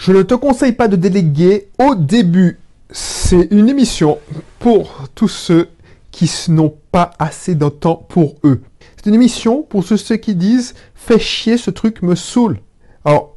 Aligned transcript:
Je 0.00 0.12
ne 0.14 0.22
te 0.22 0.32
conseille 0.32 0.72
pas 0.72 0.88
de 0.88 0.96
déléguer 0.96 1.68
au 1.78 1.94
début. 1.94 2.58
C'est 2.90 3.48
une 3.50 3.68
émission 3.68 4.16
pour 4.58 5.10
tous 5.14 5.28
ceux 5.28 5.68
qui 6.10 6.30
n'ont 6.48 6.74
pas 6.90 7.10
assez 7.18 7.54
de 7.54 7.68
temps 7.68 8.06
pour 8.08 8.36
eux. 8.44 8.62
C'est 8.96 9.10
une 9.10 9.14
émission 9.14 9.62
pour 9.62 9.84
ceux, 9.84 10.16
qui 10.16 10.34
disent 10.34 10.74
Fais 10.94 11.18
chier, 11.18 11.58
ce 11.58 11.70
truc 11.70 12.00
me 12.00 12.14
saoule. 12.14 12.60
Alors, 13.04 13.36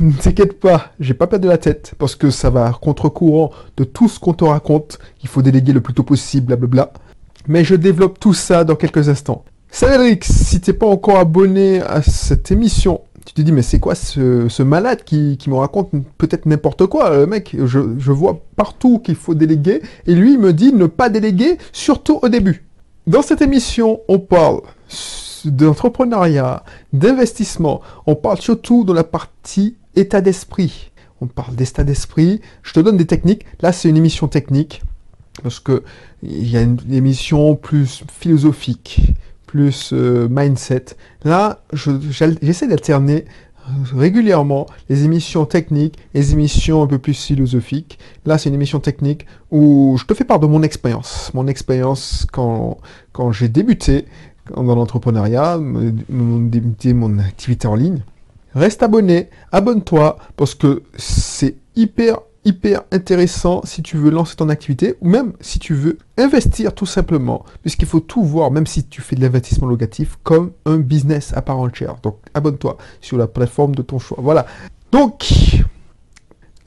ne 0.00 0.12
t'inquiète 0.22 0.60
pas, 0.60 0.92
j'ai 1.00 1.12
pas 1.12 1.26
perdu 1.26 1.48
la 1.48 1.58
tête 1.58 1.94
parce 1.98 2.14
que 2.14 2.30
ça 2.30 2.50
va 2.50 2.70
contre-courant 2.80 3.50
de 3.76 3.82
tout 3.82 4.08
ce 4.08 4.20
qu'on 4.20 4.32
te 4.34 4.44
raconte, 4.44 5.00
qu'il 5.18 5.28
faut 5.28 5.42
déléguer 5.42 5.72
le 5.72 5.80
plus 5.80 5.92
tôt 5.92 6.04
possible, 6.04 6.46
blablabla. 6.46 6.92
Mais 7.48 7.64
je 7.64 7.74
développe 7.74 8.20
tout 8.20 8.32
ça 8.32 8.62
dans 8.62 8.76
quelques 8.76 9.08
instants. 9.08 9.44
Salut 9.72 10.20
si 10.22 10.60
t'es 10.60 10.72
pas 10.72 10.86
encore 10.86 11.18
abonné 11.18 11.80
à 11.80 12.00
cette 12.00 12.52
émission, 12.52 13.00
tu 13.30 13.34
te 13.34 13.42
dis 13.42 13.52
mais 13.52 13.62
c'est 13.62 13.78
quoi 13.78 13.94
ce, 13.94 14.62
malade 14.64 15.04
qui, 15.04 15.38
me 15.46 15.54
raconte 15.54 15.90
peut-être 16.18 16.46
n'importe 16.46 16.86
quoi, 16.86 17.16
le 17.16 17.26
mec, 17.28 17.56
je, 17.64 17.78
je 17.96 18.10
vois 18.10 18.40
partout 18.56 18.98
qu'il 18.98 19.14
faut 19.14 19.36
déléguer, 19.36 19.82
et 20.08 20.14
lui 20.16 20.32
il 20.32 20.40
me 20.40 20.52
dit 20.52 20.72
ne 20.72 20.86
pas 20.86 21.08
déléguer, 21.10 21.56
surtout 21.72 22.18
au 22.22 22.28
début. 22.28 22.64
Dans 23.06 23.22
cette 23.22 23.40
émission, 23.40 24.00
on 24.08 24.18
parle 24.18 24.62
d'entrepreneuriat, 25.44 26.64
d'investissement, 26.92 27.82
on 28.04 28.16
parle 28.16 28.40
surtout 28.40 28.82
de 28.82 28.92
la 28.92 29.04
partie 29.04 29.76
état 29.94 30.20
d'esprit. 30.20 30.90
On 31.20 31.28
parle 31.28 31.54
d'état 31.54 31.84
d'esprit, 31.84 32.40
je 32.64 32.72
te 32.72 32.80
donne 32.80 32.96
des 32.96 33.06
techniques, 33.06 33.46
là 33.60 33.70
c'est 33.70 33.88
une 33.88 33.96
émission 33.96 34.26
technique, 34.26 34.82
parce 35.44 35.60
que 35.60 35.84
il 36.24 36.50
y 36.50 36.56
a 36.56 36.62
une 36.62 36.78
émission 36.90 37.54
plus 37.54 38.02
philosophique, 38.10 39.02
plus 39.50 39.90
euh, 39.92 40.28
mindset. 40.30 40.84
Là, 41.24 41.58
j'essaie 41.72 42.68
d'alterner 42.68 43.24
euh, 43.66 43.72
régulièrement 43.96 44.66
les 44.88 45.04
émissions 45.04 45.44
techniques 45.44 45.98
les 46.14 46.32
émissions 46.32 46.84
un 46.84 46.86
peu 46.86 46.98
plus 46.98 47.20
philosophiques. 47.20 47.98
Là, 48.26 48.38
c'est 48.38 48.48
une 48.48 48.54
émission 48.54 48.78
technique 48.78 49.26
où 49.50 49.96
je 49.98 50.04
te 50.04 50.14
fais 50.14 50.22
part 50.22 50.38
de 50.38 50.46
mon 50.46 50.62
expérience. 50.62 51.32
Mon 51.34 51.48
expérience 51.48 52.28
quand, 52.30 52.78
quand 53.12 53.32
j'ai 53.32 53.48
débuté 53.48 54.04
dans 54.54 54.76
l'entrepreneuriat, 54.76 55.58
débuté 55.58 56.94
mon 56.94 57.18
activité 57.18 57.66
en 57.66 57.74
ligne. 57.74 58.02
Reste 58.54 58.84
abonné, 58.84 59.30
abonne-toi, 59.50 60.16
parce 60.36 60.54
que 60.54 60.82
c'est 60.96 61.56
hyper 61.74 62.18
hyper 62.44 62.82
intéressant 62.90 63.60
si 63.64 63.82
tu 63.82 63.96
veux 63.96 64.10
lancer 64.10 64.36
ton 64.36 64.48
activité 64.48 64.94
ou 65.00 65.08
même 65.08 65.32
si 65.40 65.58
tu 65.58 65.74
veux 65.74 65.98
investir 66.16 66.74
tout 66.74 66.86
simplement, 66.86 67.44
puisqu'il 67.62 67.86
faut 67.86 68.00
tout 68.00 68.22
voir, 68.22 68.50
même 68.50 68.66
si 68.66 68.84
tu 68.84 69.02
fais 69.02 69.16
de 69.16 69.20
l'investissement 69.20 69.68
locatif, 69.68 70.18
comme 70.22 70.52
un 70.64 70.78
business 70.78 71.32
à 71.34 71.42
part 71.42 71.58
entière. 71.58 71.96
Donc 72.02 72.18
abonne-toi 72.34 72.78
sur 73.00 73.18
la 73.18 73.26
plateforme 73.26 73.74
de 73.74 73.82
ton 73.82 73.98
choix. 73.98 74.18
Voilà. 74.20 74.46
Donc, 74.92 75.62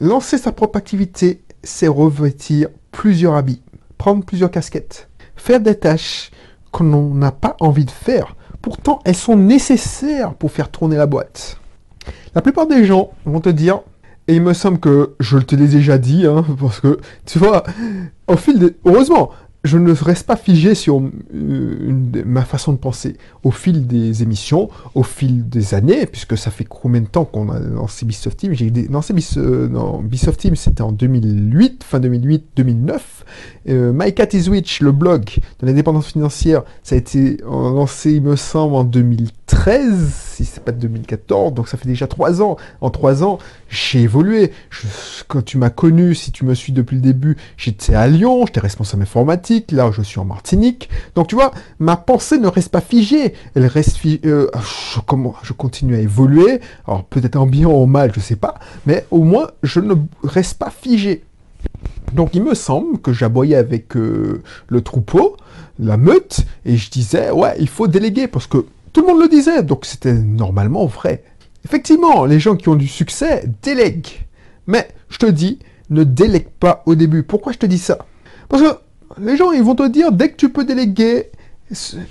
lancer 0.00 0.38
sa 0.38 0.52
propre 0.52 0.78
activité, 0.78 1.42
c'est 1.62 1.88
revêtir 1.88 2.68
plusieurs 2.92 3.34
habits, 3.34 3.62
prendre 3.98 4.24
plusieurs 4.24 4.50
casquettes, 4.50 5.08
faire 5.36 5.60
des 5.60 5.74
tâches 5.74 6.30
qu'on 6.70 7.14
n'a 7.14 7.32
pas 7.32 7.56
envie 7.60 7.84
de 7.84 7.90
faire. 7.90 8.36
Pourtant, 8.62 9.00
elles 9.04 9.14
sont 9.14 9.36
nécessaires 9.36 10.34
pour 10.34 10.50
faire 10.50 10.70
tourner 10.70 10.96
la 10.96 11.06
boîte. 11.06 11.58
La 12.34 12.42
plupart 12.42 12.66
des 12.66 12.84
gens 12.84 13.10
vont 13.24 13.40
te 13.40 13.48
dire 13.48 13.80
et 14.26 14.36
il 14.36 14.42
me 14.42 14.54
semble 14.54 14.78
que 14.78 15.14
je 15.20 15.38
te 15.38 15.54
l'ai 15.54 15.68
déjà 15.68 15.98
dit, 15.98 16.26
hein, 16.26 16.44
parce 16.60 16.80
que, 16.80 16.98
tu 17.26 17.38
vois, 17.38 17.62
au 18.26 18.36
fil 18.36 18.58
des... 18.58 18.74
Heureusement, 18.84 19.32
je 19.64 19.78
ne 19.78 19.92
reste 19.92 20.26
pas 20.26 20.36
figé 20.36 20.74
sur 20.74 21.00
euh, 21.00 22.22
ma 22.26 22.42
façon 22.42 22.72
de 22.72 22.76
penser. 22.76 23.16
Au 23.42 23.50
fil 23.50 23.86
des 23.86 24.22
émissions, 24.22 24.68
au 24.94 25.02
fil 25.02 25.48
des 25.48 25.74
années, 25.74 26.04
puisque 26.04 26.36
ça 26.36 26.50
fait 26.50 26.64
combien 26.64 27.00
de 27.00 27.06
temps 27.06 27.24
qu'on 27.24 27.50
a 27.50 27.58
lancé 27.58 28.04
Bisoft 28.04 28.36
Team? 28.36 28.52
J'ai 28.52 28.70
lancé 28.90 29.14
Bis... 29.14 29.38
Euh, 29.38 29.68
Bisoft 30.02 30.38
Team, 30.38 30.54
c'était 30.54 30.82
en 30.82 30.92
2008, 30.92 31.82
fin 31.82 31.98
2008-2009. 31.98 33.00
Euh, 33.70 33.92
My 33.94 34.12
Cat 34.12 34.28
is 34.34 34.50
Witch, 34.50 34.82
le 34.82 34.92
blog 34.92 35.24
de 35.60 35.66
l'indépendance 35.66 36.08
financière, 36.08 36.62
ça 36.82 36.94
a 36.94 36.98
été 36.98 37.38
lancé, 37.42 38.12
il 38.12 38.22
me 38.22 38.36
semble, 38.36 38.74
en 38.74 38.84
2013, 38.84 40.33
si 40.34 40.44
c'est 40.44 40.62
pas 40.62 40.72
2014, 40.72 41.54
donc 41.54 41.68
ça 41.68 41.76
fait 41.76 41.88
déjà 41.88 42.06
trois 42.06 42.42
ans. 42.42 42.56
En 42.80 42.90
trois 42.90 43.22
ans, 43.22 43.38
j'ai 43.68 44.02
évolué. 44.02 44.52
quand 45.28 45.44
tu 45.44 45.58
m'as 45.58 45.70
connu, 45.70 46.14
si 46.14 46.32
tu 46.32 46.44
me 46.44 46.54
suis 46.54 46.72
depuis 46.72 46.96
le 46.96 47.02
début, 47.02 47.36
j'étais 47.56 47.94
à 47.94 48.06
Lyon, 48.06 48.46
j'étais 48.46 48.60
responsable 48.60 49.02
informatique, 49.02 49.70
là 49.70 49.90
je 49.92 50.02
suis 50.02 50.18
en 50.18 50.24
Martinique. 50.24 50.88
Donc 51.14 51.28
tu 51.28 51.34
vois, 51.34 51.52
ma 51.78 51.96
pensée 51.96 52.38
ne 52.38 52.48
reste 52.48 52.70
pas 52.70 52.80
figée, 52.80 53.34
elle 53.54 53.66
reste 53.66 53.98
euh, 54.24 54.48
je, 54.94 55.00
comment, 55.00 55.34
je 55.42 55.52
continue 55.52 55.94
à 55.94 56.00
évoluer, 56.00 56.60
alors 56.86 57.04
peut-être 57.04 57.36
en 57.36 57.46
bien 57.46 57.68
ou 57.68 57.82
en 57.82 57.86
mal, 57.86 58.12
je 58.14 58.20
sais 58.20 58.36
pas, 58.36 58.54
mais 58.86 59.06
au 59.10 59.22
moins 59.22 59.48
je 59.62 59.80
ne 59.80 59.94
reste 60.22 60.58
pas 60.58 60.70
figé. 60.70 61.22
Donc 62.12 62.34
il 62.34 62.42
me 62.42 62.54
semble 62.54 62.98
que 62.98 63.12
j'aboyais 63.12 63.56
avec 63.56 63.96
euh, 63.96 64.42
le 64.68 64.80
troupeau, 64.82 65.36
la 65.78 65.96
meute, 65.96 66.44
et 66.64 66.76
je 66.76 66.90
disais, 66.90 67.30
ouais, 67.30 67.54
il 67.58 67.68
faut 67.68 67.88
déléguer, 67.88 68.28
parce 68.28 68.46
que 68.46 68.66
tout 68.94 69.00
le 69.00 69.08
monde 69.08 69.20
le 69.20 69.28
disait, 69.28 69.64
donc 69.64 69.84
c'était 69.84 70.14
normalement 70.14 70.86
vrai. 70.86 71.24
Effectivement, 71.64 72.24
les 72.24 72.38
gens 72.38 72.54
qui 72.54 72.68
ont 72.68 72.76
du 72.76 72.86
succès 72.86 73.44
délèguent. 73.60 74.24
Mais 74.68 74.88
je 75.08 75.18
te 75.18 75.26
dis, 75.26 75.58
ne 75.90 76.04
délègue 76.04 76.48
pas 76.60 76.84
au 76.86 76.94
début. 76.94 77.24
Pourquoi 77.24 77.52
je 77.52 77.58
te 77.58 77.66
dis 77.66 77.78
ça? 77.78 77.98
Parce 78.48 78.62
que 78.62 78.78
les 79.18 79.36
gens, 79.36 79.50
ils 79.50 79.64
vont 79.64 79.74
te 79.74 79.88
dire, 79.88 80.12
dès 80.12 80.30
que 80.30 80.36
tu 80.36 80.48
peux 80.48 80.64
déléguer, 80.64 81.32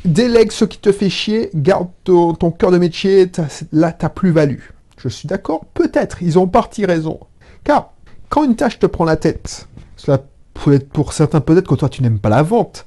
délègue 0.03 0.51
ce 0.51 0.65
qui 0.65 0.77
te 0.77 0.91
fait 0.91 1.09
chier, 1.09 1.51
garde 1.55 1.87
ton, 2.03 2.33
cœur 2.51 2.71
de 2.71 2.77
métier, 2.77 3.31
là, 3.71 3.93
ta 3.93 4.09
plus-value. 4.09 4.59
Je 4.97 5.07
suis 5.07 5.27
d'accord? 5.27 5.63
Peut-être, 5.73 6.21
ils 6.21 6.37
ont 6.37 6.47
parti 6.47 6.85
raison. 6.85 7.17
Car, 7.63 7.93
quand 8.27 8.43
une 8.43 8.57
tâche 8.57 8.77
te 8.77 8.87
prend 8.87 9.05
la 9.05 9.15
tête, 9.15 9.69
cela 9.95 10.19
peut 10.53 10.73
être 10.73 10.89
pour 10.89 11.13
certains 11.13 11.39
peut-être 11.39 11.67
que 11.67 11.75
toi 11.75 11.87
tu 11.87 12.03
n'aimes 12.03 12.19
pas 12.19 12.29
la 12.29 12.43
vente. 12.43 12.85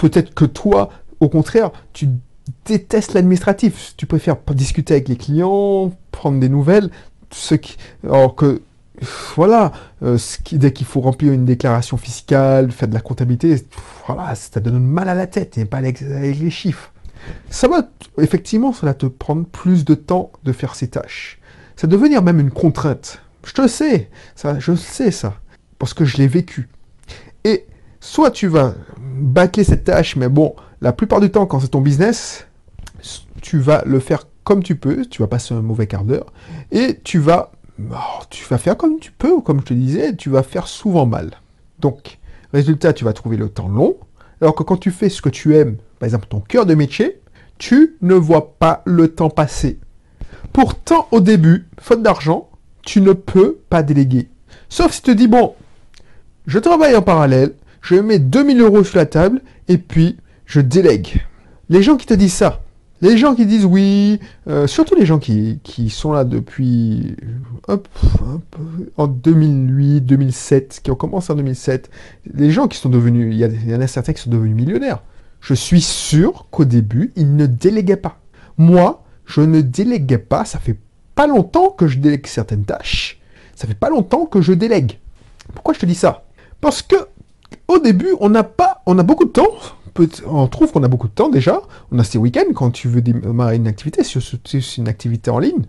Peut-être 0.00 0.34
que 0.34 0.44
toi, 0.44 0.90
au 1.20 1.28
contraire, 1.28 1.70
tu 1.92 2.08
détestes 2.66 3.14
l'administratif. 3.14 3.94
Tu 3.96 4.06
préfères 4.06 4.36
discuter 4.54 4.94
avec 4.94 5.08
les 5.08 5.16
clients, 5.16 5.92
prendre 6.10 6.40
des 6.40 6.48
nouvelles. 6.48 6.90
Ce 7.30 7.54
qui, 7.54 7.76
alors 8.04 8.34
que, 8.34 8.62
voilà, 9.34 9.72
euh, 10.02 10.18
dès 10.52 10.72
qu'il 10.72 10.86
faut 10.86 11.00
remplir 11.00 11.32
une 11.32 11.44
déclaration 11.44 11.96
fiscale, 11.96 12.70
faire 12.70 12.88
de 12.88 12.94
la 12.94 13.00
comptabilité, 13.00 13.62
voilà, 14.06 14.34
ça 14.34 14.60
te 14.60 14.68
donne 14.68 14.86
mal 14.86 15.08
à 15.08 15.14
la 15.14 15.26
tête, 15.26 15.58
et 15.58 15.64
pas 15.64 15.78
avec, 15.78 16.00
les 16.00 16.50
chiffres. 16.50 16.92
Ça 17.50 17.68
va, 17.68 17.88
effectivement, 18.18 18.72
ça 18.72 18.86
va 18.86 18.94
te 18.94 19.06
prendre 19.06 19.44
plus 19.44 19.84
de 19.84 19.94
temps 19.94 20.30
de 20.44 20.52
faire 20.52 20.74
ces 20.74 20.88
tâches. 20.88 21.40
Ça 21.74 21.86
va 21.86 21.90
devenir 21.90 22.22
même 22.22 22.40
une 22.40 22.52
contrainte. 22.52 23.20
Je 23.44 23.52
te 23.52 23.66
sais, 23.68 24.08
ça, 24.34 24.58
je 24.58 24.74
sais 24.74 25.10
ça 25.10 25.34
parce 25.78 25.94
que 25.94 26.04
je 26.04 26.16
l'ai 26.16 26.28
vécu. 26.28 26.68
Et 27.44 27.66
soit 28.00 28.30
tu 28.30 28.46
vas 28.46 28.74
bâcler 28.98 29.64
cette 29.64 29.84
tâche, 29.84 30.16
mais 30.16 30.28
bon, 30.28 30.54
la 30.80 30.92
plupart 30.92 31.20
du 31.20 31.30
temps, 31.30 31.46
quand 31.46 31.60
c'est 31.60 31.68
ton 31.68 31.80
business, 31.80 32.45
tu 33.42 33.58
vas 33.58 33.82
le 33.86 34.00
faire 34.00 34.24
comme 34.44 34.62
tu 34.62 34.76
peux, 34.76 35.04
tu 35.06 35.22
vas 35.22 35.28
passer 35.28 35.54
un 35.54 35.62
mauvais 35.62 35.86
quart 35.86 36.04
d'heure, 36.04 36.32
et 36.70 37.00
tu 37.02 37.18
vas, 37.18 37.52
oh, 37.90 38.56
faire 38.56 38.76
comme 38.76 38.98
tu 39.00 39.10
peux, 39.10 39.40
comme 39.40 39.60
je 39.60 39.66
te 39.66 39.74
disais, 39.74 40.14
tu 40.14 40.30
vas 40.30 40.42
faire 40.42 40.68
souvent 40.68 41.06
mal. 41.06 41.32
Donc, 41.80 42.18
résultat, 42.52 42.92
tu 42.92 43.04
vas 43.04 43.12
trouver 43.12 43.36
le 43.36 43.48
temps 43.48 43.68
long, 43.68 43.96
alors 44.40 44.54
que 44.54 44.62
quand 44.62 44.76
tu 44.76 44.90
fais 44.90 45.08
ce 45.08 45.22
que 45.22 45.28
tu 45.28 45.56
aimes, 45.56 45.76
par 45.98 46.06
exemple 46.06 46.26
ton 46.28 46.40
cœur 46.40 46.66
de 46.66 46.74
métier, 46.74 47.20
tu 47.58 47.96
ne 48.02 48.14
vois 48.14 48.56
pas 48.58 48.82
le 48.84 49.08
temps 49.08 49.30
passer. 49.30 49.78
Pourtant, 50.52 51.08
au 51.10 51.20
début, 51.20 51.66
faute 51.80 52.02
d'argent, 52.02 52.50
tu 52.82 53.00
ne 53.00 53.12
peux 53.12 53.58
pas 53.68 53.82
déléguer. 53.82 54.28
Sauf 54.68 54.92
si 54.92 55.02
tu 55.02 55.10
te 55.10 55.16
dis, 55.16 55.28
bon, 55.28 55.54
je 56.46 56.58
travaille 56.58 56.94
en 56.94 57.02
parallèle, 57.02 57.54
je 57.82 57.96
mets 57.96 58.18
2000 58.18 58.60
euros 58.60 58.84
sur 58.84 58.98
la 58.98 59.06
table 59.06 59.42
et 59.68 59.78
puis 59.78 60.18
je 60.44 60.60
délègue. 60.60 61.24
Les 61.68 61.82
gens 61.82 61.96
qui 61.96 62.06
te 62.06 62.14
disent 62.14 62.34
ça, 62.34 62.62
les 63.02 63.18
gens 63.18 63.34
qui 63.34 63.46
disent 63.46 63.64
oui, 63.64 64.20
euh, 64.48 64.66
surtout 64.66 64.94
les 64.94 65.06
gens 65.06 65.18
qui, 65.18 65.60
sont 65.90 66.12
là 66.12 66.24
depuis 66.24 67.16
en 68.96 69.06
2008, 69.06 70.00
2007, 70.00 70.80
qui 70.82 70.90
ont 70.90 70.94
commencé 70.94 71.32
en 71.32 71.36
2007, 71.36 71.90
les 72.34 72.50
gens 72.50 72.68
qui 72.68 72.78
sont 72.78 72.88
devenus, 72.88 73.34
il 73.34 73.38
y, 73.38 73.70
y 73.70 73.74
en 73.74 73.80
a 73.80 73.86
certains 73.86 74.12
qui 74.12 74.22
sont 74.22 74.30
devenus 74.30 74.54
millionnaires. 74.54 75.02
Je 75.40 75.54
suis 75.54 75.82
sûr 75.82 76.46
qu'au 76.50 76.64
début, 76.64 77.12
ils 77.16 77.36
ne 77.36 77.46
déléguaient 77.46 77.96
pas. 77.96 78.18
Moi, 78.58 79.04
je 79.26 79.42
ne 79.42 79.60
déléguais 79.60 80.18
pas, 80.18 80.44
ça 80.44 80.58
fait 80.58 80.76
pas 81.14 81.26
longtemps 81.26 81.70
que 81.70 81.86
je 81.86 81.98
délègue 81.98 82.26
certaines 82.26 82.64
tâches, 82.64 83.20
ça 83.54 83.66
fait 83.66 83.74
pas 83.74 83.90
longtemps 83.90 84.26
que 84.26 84.40
je 84.40 84.52
délègue. 84.52 84.98
Pourquoi 85.54 85.74
je 85.74 85.80
te 85.80 85.86
dis 85.86 85.94
ça? 85.94 86.24
Parce 86.60 86.82
que 86.82 86.96
au 87.68 87.78
début, 87.78 88.14
on 88.20 88.28
n'a 88.28 88.44
pas, 88.44 88.82
on 88.86 88.98
a 88.98 89.02
beaucoup 89.02 89.24
de 89.24 89.30
temps. 89.30 89.50
On 90.26 90.46
trouve 90.46 90.72
qu'on 90.72 90.82
a 90.82 90.88
beaucoup 90.88 91.08
de 91.08 91.12
temps 91.12 91.28
déjà. 91.28 91.60
On 91.92 91.98
a 91.98 92.04
ces 92.04 92.18
week-ends 92.18 92.52
quand 92.54 92.70
tu 92.70 92.88
veux 92.88 93.00
démarrer 93.00 93.56
une 93.56 93.66
activité, 93.66 94.04
sur 94.04 94.22
une 94.78 94.88
activité 94.88 95.30
en 95.30 95.38
ligne, 95.38 95.62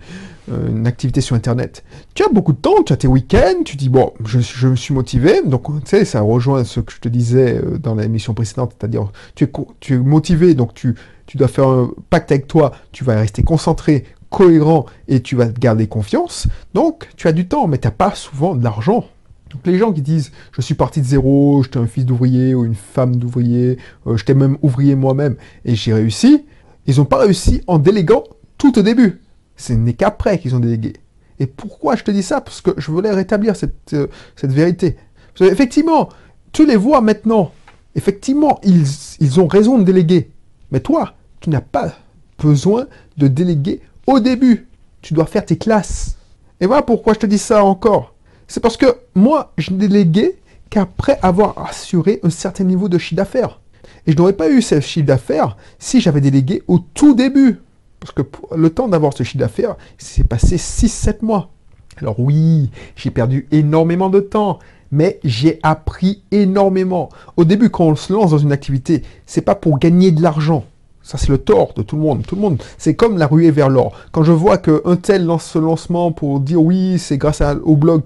euh, 0.52 0.70
une 0.70 0.88
activité 0.88 1.22
sur 1.22 1.36
Internet. 1.36 1.84
Tu 2.14 2.24
as 2.24 2.30
beaucoup 2.30 2.54
de 2.54 2.58
temps, 2.58 2.84
tu 2.84 2.94
as 2.94 2.98
tes 2.98 3.08
week-ends, 3.08 3.64
tu 3.64 3.78
dis 3.78 3.90
bon, 3.90 4.14
je, 4.26 4.68
me 4.68 4.76
suis 4.76 4.94
motivé. 4.94 5.42
Donc 5.46 5.68
tu 5.84 5.90
sais, 5.90 6.06
ça 6.06 6.22
rejoint 6.22 6.64
ce 6.64 6.80
que 6.80 6.92
je 6.92 7.00
te 7.00 7.10
disais 7.10 7.58
euh, 7.58 7.78
dans 7.78 7.96
l'émission 7.96 8.34
précédente, 8.34 8.74
c'est-à-dire 8.78 9.12
tu 9.36 9.46
es, 9.46 9.52
tu 9.80 9.96
es 9.96 9.98
motivé, 9.98 10.54
donc 10.54 10.74
tu, 10.74 10.96
tu 11.26 11.38
dois 11.38 11.48
faire 11.48 11.68
un 11.68 11.92
pacte 12.10 12.32
avec 12.32 12.48
toi, 12.48 12.72
tu 12.92 13.04
vas 13.04 13.16
rester 13.16 13.44
concentré, 13.44 14.06
cohérent 14.30 14.86
et 15.08 15.22
tu 15.22 15.36
vas 15.36 15.48
te 15.48 15.60
garder 15.60 15.88
confiance. 15.88 16.48
Donc, 16.74 17.10
tu 17.16 17.28
as 17.28 17.32
du 17.32 17.48
temps, 17.48 17.68
mais 17.68 17.78
tu 17.78 17.88
n'as 17.88 17.92
pas 17.92 18.14
souvent 18.16 18.56
de 18.56 18.64
l'argent. 18.64 19.06
Donc, 19.50 19.62
les 19.66 19.78
gens 19.78 19.94
qui 19.94 20.02
disent 20.02 20.32
je 20.52 20.62
suis 20.62 20.76
parti 20.76 21.02
de 21.02 21.06
zéro, 21.06 21.62
j'étais 21.64 21.78
un 21.78 21.88
fils 21.88 22.06
d'ouvrier 22.06 22.54
ou 22.56 22.66
une 22.66 22.76
femme 22.76 23.16
d'ouvrier, 23.16 23.78
euh, 24.06 24.18
j'étais 24.18 24.34
même 24.34 24.58
ouvrier 24.62 24.96
moi-même 24.96 25.36
et 25.66 25.76
j'ai 25.76 25.94
réussi, 25.94 26.46
ils 26.86 26.98
n'ont 26.98 27.06
pas 27.06 27.20
réussi 27.20 27.62
en 27.68 27.80
déléguant 27.80 28.24
tout 28.58 28.78
au 28.80 28.82
début. 28.82 29.22
Ce 29.56 29.74
n'est 29.74 29.94
qu'après 29.94 30.40
qu'ils 30.40 30.56
ont 30.56 30.60
délégué. 30.60 30.94
Et 31.40 31.48
pourquoi 31.48 31.96
je 31.96 32.04
te 32.04 32.12
dis 32.12 32.24
ça? 32.24 32.42
Parce 32.42 32.62
que 32.62 32.72
je 32.78 32.92
voulais 32.92 33.12
rétablir 33.12 33.56
cette, 33.56 33.94
euh, 33.94 34.08
cette 34.36 34.52
vérité. 34.52 34.98
Parce 35.38 35.52
effectivement, 35.52 36.10
tu 36.52 36.66
les 36.66 36.76
vois 36.76 37.02
maintenant. 37.02 37.52
Effectivement, 37.96 38.60
ils, 38.64 38.86
ils 39.20 39.40
ont 39.40 39.48
raison 39.48 39.78
de 39.78 39.84
déléguer. 39.84 40.32
Mais 40.72 40.80
toi, 40.80 41.14
tu 41.40 41.50
n'as 41.50 41.62
pas 41.62 41.94
besoin 42.40 42.88
de 43.18 43.28
déléguer 43.28 43.82
au 44.06 44.20
début. 44.20 44.68
Tu 45.02 45.14
dois 45.14 45.26
faire 45.26 45.46
tes 45.46 45.58
classes. 45.58 46.18
Et 46.60 46.66
voilà 46.66 46.82
pourquoi 46.82 47.14
je 47.14 47.20
te 47.20 47.26
dis 47.26 47.38
ça 47.38 47.64
encore. 47.64 48.14
C'est 48.48 48.62
parce 48.62 48.78
que 48.78 48.98
moi, 49.14 49.54
je 49.58 49.72
n'ai 49.72 49.88
délégué 49.88 50.40
qu'après 50.70 51.20
avoir 51.22 51.58
assuré 51.68 52.20
un 52.24 52.30
certain 52.30 52.64
niveau 52.64 52.90
de 52.90 52.98
chiffre 52.98 53.16
d'affaires. 53.16 53.60
Et 54.06 54.14
je 54.14 54.18
n'aurais 54.18 54.34
pas 54.34 54.50
eu 54.50 54.62
ce 54.62 54.80
chiffre 54.80 55.06
d'affaires 55.06 55.58
si 55.80 56.02
j'avais 56.02 56.22
délégué 56.22 56.64
au 56.68 56.80
tout 56.80 57.14
début. 57.14 57.60
Parce 58.00 58.14
que 58.14 58.22
le 58.56 58.70
temps 58.70 58.88
d'avoir 58.88 59.14
ce 59.14 59.24
chiffre 59.24 59.40
d'affaires, 59.40 59.76
c'est 59.98 60.28
passé 60.28 60.58
6-7 60.58 61.24
mois. 61.24 61.50
Alors 61.98 62.20
oui, 62.20 62.70
j'ai 62.96 63.10
perdu 63.10 63.48
énormément 63.52 64.10
de 64.10 64.20
temps, 64.20 64.60
mais 64.92 65.20
j'ai 65.24 65.60
appris 65.64 66.24
énormément. 66.32 67.10
Au 67.36 67.44
début, 67.44 67.70
quand 67.70 67.86
on 67.86 67.96
se 67.96 68.14
lance 68.14 68.32
dans 68.32 68.38
une 68.38 68.52
activité, 68.52 69.02
c'est 69.26 69.42
pas 69.42 69.56
pour 69.56 69.80
gagner 69.80 70.12
de 70.12 70.22
l'argent. 70.22 70.64
Ça, 71.08 71.18
c'est 71.18 71.30
le 71.30 71.38
tort 71.38 71.72
de 71.74 71.84
tout 71.84 71.96
le 71.96 72.02
monde. 72.02 72.26
Tout 72.28 72.36
le 72.36 72.42
monde, 72.42 72.62
c'est 72.78 72.94
comme 72.94 73.18
la 73.18 73.28
ruée 73.28 73.50
vers 73.50 73.70
l'or. 73.70 73.94
Quand 74.12 74.24
je 74.24 74.34
vois 74.34 74.58
qu'un 74.58 74.98
tel 75.02 75.24
lance 75.24 75.46
ce 75.46 75.58
lancement 75.58 76.12
pour 76.12 76.42
dire 76.42 76.62
oui, 76.62 77.00
c'est 77.00 77.18
grâce 77.18 77.42
au 77.64 77.78
blog 77.78 78.02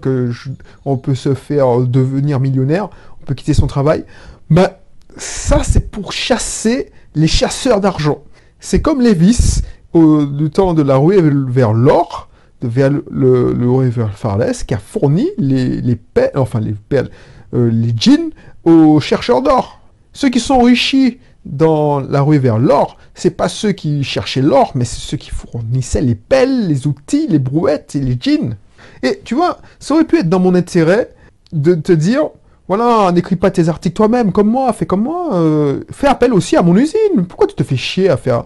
qu'on 0.83 0.97
peut 0.97 1.15
se 1.15 1.33
faire 1.33 1.79
devenir 1.79 2.39
millionnaire, 2.39 2.89
on 3.19 3.25
peut 3.25 3.33
quitter 3.33 3.55
son 3.55 3.65
travail, 3.65 4.05
ben, 4.51 4.69
ça, 5.17 5.63
c'est 5.63 5.89
pour 5.89 6.13
chasser 6.13 6.91
les 7.15 7.25
chasseurs 7.25 7.81
d'argent. 7.81 8.19
C'est 8.59 8.83
comme 8.83 9.01
Lévis, 9.01 9.63
du 9.95 10.51
temps 10.51 10.75
de 10.75 10.83
la 10.83 10.97
ruée 10.97 11.23
vers 11.49 11.73
l'or, 11.73 12.29
vers 12.61 12.91
le, 12.91 13.03
le, 13.09 13.89
vers 13.89 14.15
Farless, 14.15 14.63
qui 14.63 14.75
a 14.75 14.77
fourni 14.77 15.27
les, 15.39 15.81
les 15.81 15.99
enfin 16.35 16.59
les 16.59 16.73
perles, 16.73 17.09
euh, 17.55 17.71
les 17.71 17.95
jeans 17.97 18.29
aux 18.63 18.99
chercheurs 18.99 19.41
d'or. 19.41 19.79
Ceux 20.13 20.29
qui 20.29 20.39
sont 20.39 20.53
enrichis 20.53 21.17
dans 21.45 21.99
la 21.99 22.21
rue 22.21 22.37
vers 22.37 22.59
l'or, 22.59 22.97
c'est 23.13 23.31
pas 23.31 23.49
ceux 23.49 23.71
qui 23.71 24.03
cherchaient 24.03 24.41
l'or, 24.41 24.71
mais 24.75 24.85
c'est 24.85 24.99
ceux 24.99 25.17
qui 25.17 25.31
fournissaient 25.31 26.01
les 26.01 26.15
pelles, 26.15 26.67
les 26.67 26.87
outils, 26.87 27.27
les 27.27 27.39
brouettes 27.39 27.95
et 27.95 27.99
les 27.99 28.17
jeans. 28.19 28.55
Et 29.03 29.21
tu 29.23 29.35
vois, 29.35 29.57
ça 29.79 29.95
aurait 29.95 30.05
pu 30.05 30.19
être 30.19 30.29
dans 30.29 30.39
mon 30.39 30.53
intérêt 30.53 31.13
de 31.51 31.73
te 31.73 31.91
dire, 31.91 32.29
voilà, 32.67 33.11
n'écris 33.11 33.35
pas 33.35 33.51
tes 33.51 33.69
articles 33.69 33.95
toi-même, 33.95 34.31
comme 34.31 34.49
moi, 34.49 34.71
fais 34.73 34.85
comme 34.85 35.03
moi, 35.03 35.33
euh, 35.33 35.81
fais 35.91 36.07
appel 36.07 36.33
aussi 36.33 36.55
à 36.55 36.61
mon 36.61 36.75
usine. 36.75 37.25
Pourquoi 37.27 37.47
tu 37.47 37.55
te 37.55 37.63
fais 37.63 37.75
chier 37.75 38.09
à 38.09 38.17
faire 38.17 38.45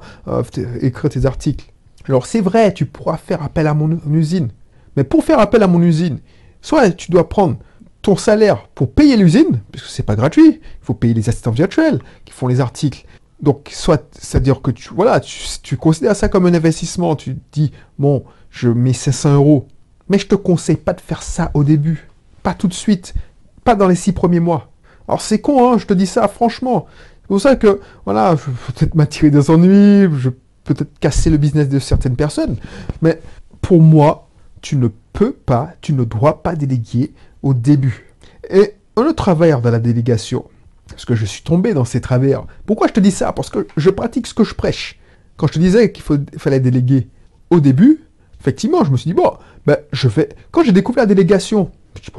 écrire 0.81 1.09
tes 1.09 1.25
articles? 1.25 1.71
Alors 2.07 2.25
c'est 2.25 2.41
vrai, 2.41 2.73
tu 2.73 2.85
pourras 2.85 3.17
faire 3.17 3.43
appel 3.43 3.67
à 3.67 3.73
mon 3.73 3.99
usine, 4.11 4.49
mais 4.95 5.03
pour 5.03 5.23
faire 5.23 5.39
appel 5.39 5.63
à 5.63 5.67
mon 5.67 5.81
usine, 5.81 6.19
soit 6.61 6.91
tu 6.91 7.11
dois 7.11 7.27
prendre 7.27 7.57
ton 8.05 8.15
salaire 8.15 8.67
pour 8.75 8.91
payer 8.91 9.17
l'usine, 9.17 9.61
puisque 9.71 9.87
c'est 9.87 10.03
pas 10.03 10.15
gratuit, 10.15 10.61
il 10.61 10.85
faut 10.85 10.93
payer 10.93 11.15
les 11.15 11.27
assistants 11.27 11.49
virtuels 11.49 11.99
qui 12.23 12.33
font 12.33 12.45
les 12.45 12.61
articles. 12.61 13.03
Donc, 13.41 13.71
soit, 13.73 14.07
c'est-à-dire 14.11 14.61
que 14.61 14.69
tu, 14.69 14.89
voilà, 14.93 15.19
tu, 15.19 15.75
considères 15.75 16.15
ça 16.15 16.29
comme 16.29 16.45
un 16.45 16.53
investissement, 16.53 17.15
tu 17.15 17.35
dis, 17.51 17.71
bon, 17.97 18.23
je 18.51 18.69
mets 18.69 18.93
500 18.93 19.33
euros, 19.33 19.67
mais 20.07 20.19
je 20.19 20.27
te 20.27 20.35
conseille 20.35 20.75
pas 20.75 20.93
de 20.93 21.01
faire 21.01 21.23
ça 21.23 21.49
au 21.55 21.63
début, 21.63 22.07
pas 22.43 22.53
tout 22.53 22.67
de 22.67 22.75
suite, 22.75 23.15
pas 23.63 23.73
dans 23.73 23.87
les 23.87 23.95
six 23.95 24.11
premiers 24.11 24.39
mois. 24.39 24.69
Alors 25.07 25.21
c'est 25.21 25.39
con, 25.39 25.73
hein, 25.73 25.79
je 25.79 25.87
te 25.87 25.93
dis 25.95 26.07
ça 26.07 26.27
franchement. 26.27 26.85
C'est 27.21 27.27
pour 27.27 27.41
ça 27.41 27.55
que, 27.55 27.81
voilà, 28.05 28.35
je 28.35 28.51
vais 28.51 28.57
peut-être 28.67 28.95
m'attirer 28.95 29.31
des 29.31 29.49
ennuis, 29.49 30.03
je 30.15 30.29
vais 30.29 30.35
peut-être 30.63 30.99
casser 30.99 31.31
le 31.31 31.37
business 31.37 31.69
de 31.69 31.79
certaines 31.79 32.15
personnes, 32.15 32.57
mais 33.01 33.19
pour 33.61 33.81
moi, 33.81 34.29
tu 34.61 34.75
ne 34.75 34.89
peux 35.11 35.31
pas, 35.31 35.71
tu 35.81 35.93
ne 35.93 36.03
dois 36.03 36.43
pas 36.43 36.55
déléguer 36.55 37.11
au 37.45 37.53
début. 37.53 38.11
Et 38.49 38.73
le 38.97 39.13
travers 39.13 39.61
de 39.61 39.69
la 39.69 39.79
délégation, 39.79 40.45
parce 40.89 41.05
que 41.05 41.15
je 41.15 41.25
suis 41.25 41.43
tombé 41.43 41.73
dans 41.73 41.85
ces 41.85 42.01
travers. 42.01 42.45
Pourquoi 42.65 42.87
je 42.87 42.93
te 42.93 42.99
dis 42.99 43.11
ça? 43.11 43.31
Parce 43.31 43.49
que 43.49 43.67
je 43.77 43.89
pratique 43.89 44.27
ce 44.27 44.33
que 44.33 44.43
je 44.43 44.55
prêche. 44.55 44.99
Quand 45.37 45.47
je 45.47 45.53
te 45.53 45.59
disais 45.59 45.91
qu'il 45.91 46.03
fallait 46.37 46.59
déléguer 46.59 47.07
au 47.51 47.59
début, 47.59 48.01
effectivement, 48.41 48.83
je 48.83 48.91
me 48.91 48.97
suis 48.97 49.09
dit, 49.09 49.13
bon, 49.13 49.31
ben, 49.65 49.77
je 49.91 50.09
fais. 50.09 50.29
Quand 50.51 50.63
j'ai 50.63 50.71
découvert 50.71 51.03
la 51.03 51.07
délégation, 51.07 51.71
je 52.01 52.09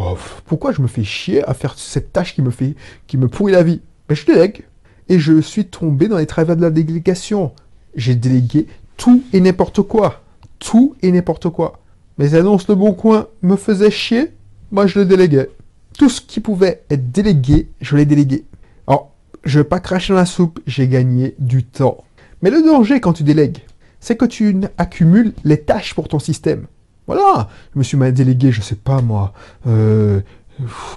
pourquoi 0.46 0.72
je 0.72 0.80
me 0.80 0.86
fais 0.86 1.04
chier 1.04 1.42
à 1.44 1.54
faire 1.54 1.74
cette 1.76 2.12
tâche 2.12 2.34
qui 2.34 2.42
me 2.42 2.50
fait, 2.50 2.76
qui 3.06 3.18
me 3.18 3.28
pourrit 3.28 3.52
la 3.52 3.62
vie? 3.62 3.80
Ben, 4.08 4.14
Je 4.14 4.26
délègue. 4.26 4.64
Et 5.08 5.18
je 5.18 5.40
suis 5.40 5.66
tombé 5.66 6.08
dans 6.08 6.18
les 6.18 6.26
travers 6.26 6.56
de 6.56 6.62
la 6.62 6.70
délégation. 6.70 7.52
J'ai 7.96 8.14
délégué 8.14 8.66
tout 8.96 9.24
et 9.32 9.40
n'importe 9.40 9.82
quoi. 9.82 10.22
Tout 10.58 10.94
et 11.02 11.10
n'importe 11.10 11.48
quoi. 11.50 11.80
Mes 12.18 12.34
annonces 12.34 12.66
de 12.66 12.74
Bon 12.74 12.92
Coin 12.92 13.26
me 13.42 13.56
faisaient 13.56 13.90
chier 13.90 14.35
moi 14.70 14.86
je 14.86 14.98
le 14.98 15.06
déléguais. 15.06 15.50
Tout 15.98 16.08
ce 16.08 16.20
qui 16.20 16.40
pouvait 16.40 16.82
être 16.90 17.10
délégué, 17.10 17.68
je 17.80 17.96
l'ai 17.96 18.04
délégué. 18.04 18.44
Alors, 18.86 19.12
je 19.44 19.58
ne 19.58 19.62
vais 19.62 19.68
pas 19.68 19.80
cracher 19.80 20.12
dans 20.12 20.18
la 20.18 20.26
soupe, 20.26 20.60
j'ai 20.66 20.88
gagné 20.88 21.34
du 21.38 21.64
temps. 21.64 22.04
Mais 22.42 22.50
le 22.50 22.62
danger 22.62 23.00
quand 23.00 23.14
tu 23.14 23.22
délègues, 23.22 23.58
c'est 24.00 24.16
que 24.16 24.24
tu 24.24 24.60
accumules 24.78 25.32
les 25.44 25.60
tâches 25.60 25.94
pour 25.94 26.08
ton 26.08 26.18
système. 26.18 26.66
Voilà, 27.06 27.48
je 27.72 27.78
me 27.78 27.84
suis 27.84 27.96
délégué, 28.12 28.50
je 28.50 28.60
sais 28.60 28.74
pas 28.74 29.00
moi, 29.00 29.32
euh, 29.66 30.20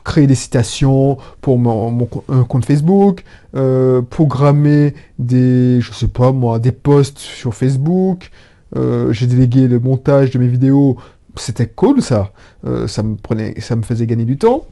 créer 0.03 0.27
des 0.27 0.35
citations 0.35 1.17
pour 1.39 1.59
mon, 1.59 2.05
compte 2.47 2.65
Facebook, 2.65 3.23
euh, 3.55 4.01
programmer 4.01 4.95
des, 5.19 5.81
je 5.81 5.91
sais 5.93 6.07
pas 6.07 6.31
moi, 6.31 6.59
des 6.59 6.71
posts 6.71 7.19
sur 7.19 7.53
Facebook. 7.53 8.31
Euh, 8.75 9.11
j'ai 9.11 9.27
délégué 9.27 9.67
le 9.67 9.79
montage 9.79 10.31
de 10.31 10.39
mes 10.39 10.47
vidéos 10.47 10.97
c'était 11.41 11.67
cool 11.67 12.01
ça. 12.01 12.31
Euh, 12.65 12.87
ça 12.87 13.03
me 13.03 13.15
prenait, 13.15 13.59
ça 13.59 13.75
me 13.75 13.83
faisait 13.83 14.05
gagner 14.05 14.25
du 14.25 14.37
temps. 14.37 14.65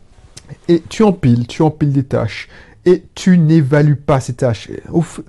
Et 0.67 0.81
tu 0.87 1.03
empiles, 1.03 1.47
tu 1.47 1.61
empiles 1.61 1.91
des 1.91 2.03
tâches. 2.03 2.47
Et 2.85 3.03
tu 3.15 3.37
n'évalues 3.37 3.97
pas 3.97 4.21
ces 4.21 4.33
tâches. 4.33 4.69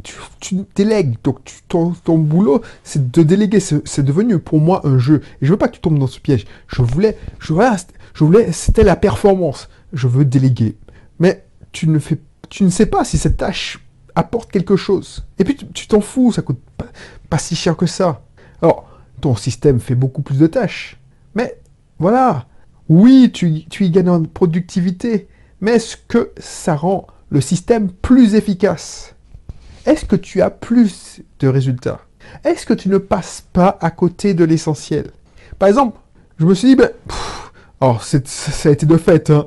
Tu, 0.05 0.15
tu 0.39 0.57
délègues. 0.77 1.17
Donc 1.25 1.41
ton, 1.69 1.93
boulot, 2.19 2.63
c'est 2.85 3.11
de 3.11 3.23
déléguer. 3.23 3.59
C'est 3.59 4.05
devenu 4.05 4.39
pour 4.39 4.61
moi 4.61 4.87
un 4.87 4.99
jeu. 4.99 5.23
Et 5.43 5.47
je 5.47 5.51
veux 5.51 5.57
pas 5.57 5.67
que 5.67 5.75
tu 5.75 5.81
tombes 5.81 5.99
dans 5.99 6.07
ce 6.07 6.21
piège. 6.21 6.45
Je 6.69 6.83
voulais, 6.83 7.19
je, 7.41 7.53
je 8.15 8.25
voulais, 8.25 8.53
c'était 8.53 8.85
la 8.85 8.95
performance. 8.95 9.69
Je 9.93 10.07
veux 10.07 10.25
déléguer. 10.25 10.77
Mais 11.19 11.45
tu 11.73 11.89
ne 11.89 11.99
fais, 11.99 12.19
tu 12.49 12.63
ne 12.63 12.71
sais 12.71 12.87
pas 12.87 13.05
si 13.05 13.19
cette 13.19 13.39
tâche 13.39 13.81
apporte 14.15 14.53
quelque 14.53 14.77
chose. 14.77 15.27
Et 15.39 15.45
puis 15.45 15.57
tu 15.57 15.89
t'en 15.89 16.01
fous, 16.01 16.33
ça 16.33 16.43
coûte 16.43 16.61
pas, 16.77 16.87
pas 17.29 17.39
si 17.39 17.57
cher 17.57 17.77
que 17.77 17.87
ça. 17.87 18.23
Alors, 18.63 18.89
ton 19.21 19.35
système 19.35 19.81
fait 19.81 19.95
beaucoup 19.95 20.23
plus 20.23 20.39
de 20.39 20.47
tâches. 20.47 20.97
Mais 21.35 21.59
voilà, 21.99 22.47
oui, 22.89 23.31
tu, 23.33 23.65
y 23.81 23.91
gagnes 23.91 24.09
en 24.09 24.23
productivité, 24.23 25.29
mais 25.61 25.73
est-ce 25.73 25.97
que 25.97 26.31
ça 26.39 26.75
rend 26.75 27.07
le 27.31 27.41
système 27.41 27.91
plus 27.91 28.35
efficace? 28.35 29.15
Est-ce 29.87 30.05
que 30.05 30.17
tu 30.17 30.41
as 30.41 30.51
plus 30.51 31.21
de 31.41 31.49
résultats? 31.49 32.01
Est-ce 32.45 32.67
que 32.67 32.75
tu 32.75 32.89
ne 32.89 32.99
passes 32.99 33.45
pas 33.53 33.79
à 33.81 33.91
côté 33.91 34.35
de 34.35 34.45
l'essentiel? 34.45 35.11
Par 35.59 35.69
exemple, 35.69 35.99
je 36.39 36.47
me 36.47 36.55
suis 36.55 36.69
dit, 36.69 36.77
ben, 36.77 36.91
alors 37.81 38.03
ça 38.05 38.19
a 38.65 38.73
été 38.73 38.87
de 38.87 38.97
fait, 38.97 39.31
hein. 39.31 39.47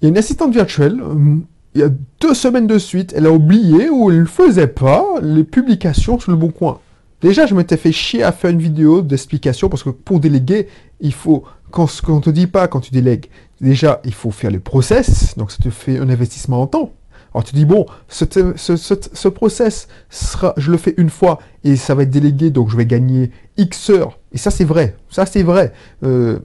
il 0.00 0.04
y 0.04 0.06
a 0.06 0.10
une 0.10 0.18
assistante 0.18 0.52
virtuelle, 0.52 1.00
euh, 1.00 1.36
il 1.74 1.80
y 1.80 1.84
a 1.84 1.90
deux 2.20 2.34
semaines 2.34 2.66
de 2.66 2.78
suite, 2.78 3.12
elle 3.16 3.26
a 3.26 3.32
oublié 3.32 3.88
ou 3.88 4.10
elle 4.10 4.20
ne 4.20 4.24
faisait 4.24 4.66
pas 4.66 5.04
les 5.22 5.44
publications 5.44 6.18
sur 6.18 6.32
le 6.32 6.36
bon 6.36 6.50
coin. 6.50 6.80
Déjà, 7.20 7.46
je 7.46 7.54
m'étais 7.54 7.76
fait 7.76 7.92
chier 7.92 8.22
à 8.22 8.32
faire 8.32 8.50
une 8.50 8.60
vidéo 8.60 9.02
d'explication 9.02 9.68
parce 9.68 9.82
que 9.82 9.90
pour 9.90 10.20
déléguer, 10.20 10.68
il 11.00 11.12
faut, 11.12 11.44
quand, 11.70 11.86
on 12.08 12.16
ne 12.16 12.20
te 12.20 12.30
dit 12.30 12.46
pas 12.46 12.66
quand 12.66 12.80
tu 12.80 12.92
délègues, 12.92 13.26
déjà, 13.60 14.00
il 14.04 14.14
faut 14.14 14.30
faire 14.30 14.50
le 14.50 14.60
process, 14.60 15.36
donc 15.36 15.50
ça 15.50 15.58
te 15.62 15.70
fait 15.70 15.98
un 15.98 16.08
investissement 16.08 16.62
en 16.62 16.66
temps. 16.66 16.92
Alors 17.32 17.44
tu 17.44 17.54
dis, 17.54 17.64
bon, 17.64 17.86
ce, 18.08 18.24
ce, 18.56 19.28
process, 19.28 19.86
sera, 20.08 20.52
je 20.56 20.70
le 20.70 20.78
fais 20.78 20.94
une 20.96 21.10
fois 21.10 21.38
et 21.62 21.76
ça 21.76 21.94
va 21.94 22.02
être 22.02 22.10
délégué, 22.10 22.50
donc 22.50 22.70
je 22.70 22.76
vais 22.76 22.86
gagner 22.86 23.30
X 23.56 23.90
heures. 23.90 24.18
Et 24.32 24.38
ça, 24.38 24.50
c'est 24.50 24.64
vrai. 24.64 24.96
Ça, 25.10 25.26
c'est 25.26 25.42
vrai. 25.42 25.72
Euh, 26.02 26.40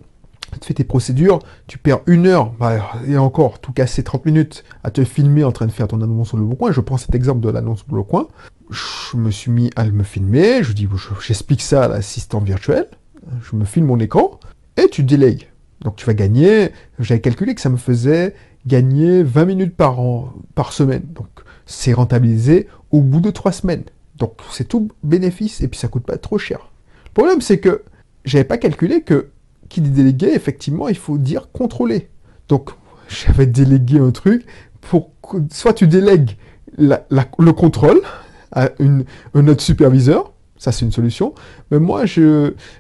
tu 0.60 0.68
fais 0.68 0.74
tes 0.74 0.84
procédures, 0.84 1.40
tu 1.68 1.78
perds 1.78 2.00
une 2.08 2.28
heure, 2.28 2.52
bah, 2.60 2.94
et 3.08 3.18
encore, 3.18 3.60
tout 3.60 3.72
casser 3.72 4.04
30 4.04 4.26
minutes 4.26 4.64
à 4.84 4.92
te 4.92 5.04
filmer 5.04 5.44
en 5.44 5.52
train 5.52 5.66
de 5.66 5.72
faire 5.72 5.88
ton 5.88 6.02
annonce 6.02 6.30
sur 6.30 6.38
le 6.38 6.44
bon 6.44 6.56
coin. 6.56 6.72
Je 6.72 6.82
prends 6.82 6.98
cet 6.98 7.16
exemple 7.16 7.42
de 7.42 7.50
l'annonce 7.50 7.84
sur 7.86 7.96
le 7.96 8.04
coin 8.04 8.28
je 8.70 9.18
me 9.18 9.32
suis 9.32 9.52
mis 9.52 9.70
à 9.76 9.86
me 9.86 10.04
filmer, 10.04 10.64
je 10.64 10.74
dis, 10.74 10.88
j'explique 11.26 11.62
ça 11.62 11.86
à 11.86 11.88
l'assistant 11.88 12.40
virtuel, 12.40 12.88
je 13.42 13.56
me 13.56 13.66
filme 13.66 13.88
mon 13.88 14.00
écran, 14.00 14.40
et 14.78 14.88
tu 14.90 15.04
délègues. 15.04 15.48
Donc 15.82 15.96
tu 15.96 16.06
vas 16.06 16.14
gagner, 16.14 16.72
j'avais 17.00 17.22
calculé 17.22 17.54
que 17.54 17.62
ça 17.62 17.70
me 17.70 17.78
faisait 17.78 18.34
gagner 18.66 19.24
20 19.24 19.46
minutes 19.46 19.76
par, 19.76 20.00
an, 20.00 20.34
par 20.56 20.74
semaine. 20.74 21.04
Donc 21.14 21.28
c'est 21.66 21.94
rentabilisé 21.94 22.68
au 22.92 23.02
bout 23.02 23.22
de 23.22 23.30
3 23.30 23.52
semaines. 23.52 23.84
Donc 24.18 24.34
c'est 24.52 24.68
tout 24.68 24.90
bénéfice, 25.04 25.62
et 25.62 25.68
puis 25.68 25.80
ça 25.80 25.88
coûte 25.88 26.06
pas 26.06 26.18
trop 26.18 26.38
cher. 26.38 26.72
Le 27.06 27.12
problème 27.14 27.42
c'est 27.42 27.60
que 27.60 27.84
j'avais 28.24 28.44
pas 28.44 28.58
calculé 28.58 29.02
que 29.02 29.30
qui 29.70 29.82
dit 29.82 29.90
délégué, 29.90 30.34
effectivement, 30.34 30.88
il 30.88 30.98
faut 30.98 31.18
dire 31.18 31.50
contrôler. 31.52 32.10
Donc, 32.50 32.72
j'avais 33.08 33.46
délégué 33.46 34.00
un 34.00 34.12
truc 34.12 34.46
pour 34.82 35.10
que 35.22 35.38
soit 35.52 35.74
tu 35.74 35.88
délègues 35.88 36.38
le 36.78 37.52
contrôle 37.52 38.02
à 38.52 38.70
un 39.34 39.48
autre 39.48 39.62
superviseur, 39.62 40.34
ça 40.58 40.72
c'est 40.72 40.86
une 40.86 40.92
solution, 40.92 41.34
mais 41.72 41.80
moi 41.80 42.04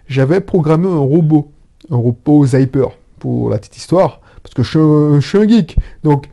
j'avais 0.07 0.41
programmé 0.41 0.87
un 0.87 0.97
robot, 0.97 1.51
un 1.89 1.97
robot 1.97 2.45
Zyper, 2.45 2.89
pour 3.19 3.49
la 3.49 3.57
petite 3.57 3.77
histoire, 3.77 4.21
parce 4.43 4.53
que 4.53 4.63
je 4.63 5.19
suis 5.21 5.37
un, 5.37 5.47
geek. 5.47 5.77
Donc, 6.03 6.27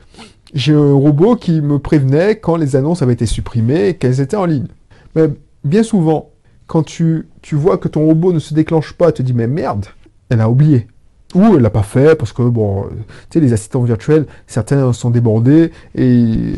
j'ai 0.52 0.74
un 0.74 0.92
robot 0.92 1.36
qui 1.36 1.60
me 1.60 1.78
prévenait 1.78 2.36
quand 2.36 2.56
les 2.56 2.76
annonces 2.76 3.00
avaient 3.02 3.14
été 3.14 3.26
supprimées 3.26 3.94
qu'elles 3.94 4.20
étaient 4.20 4.36
en 4.36 4.44
ligne. 4.44 4.66
Mais 5.14 5.28
bien 5.64 5.82
souvent, 5.82 6.30
quand 6.66 6.82
tu, 6.82 7.28
tu 7.40 7.54
vois 7.54 7.78
que 7.78 7.88
ton 7.88 8.04
robot 8.04 8.32
ne 8.32 8.38
se 8.38 8.54
déclenche 8.54 8.92
pas, 8.92 9.12
tu 9.12 9.22
te 9.22 9.26
dis 9.26 9.32
mais 9.32 9.46
merde, 9.46 9.86
elle 10.32 10.40
a 10.40 10.50
oublié. 10.50 10.88
Ou 11.34 11.56
elle 11.56 11.62
l'a 11.62 11.70
pas 11.70 11.82
fait 11.82 12.14
parce 12.14 12.32
que 12.32 12.42
bon, 12.42 12.84
tu 13.30 13.38
sais, 13.38 13.40
les 13.40 13.54
assistants 13.54 13.82
virtuels, 13.82 14.26
certains 14.46 14.92
sont 14.92 15.08
débordés 15.08 15.72
et 15.94 16.52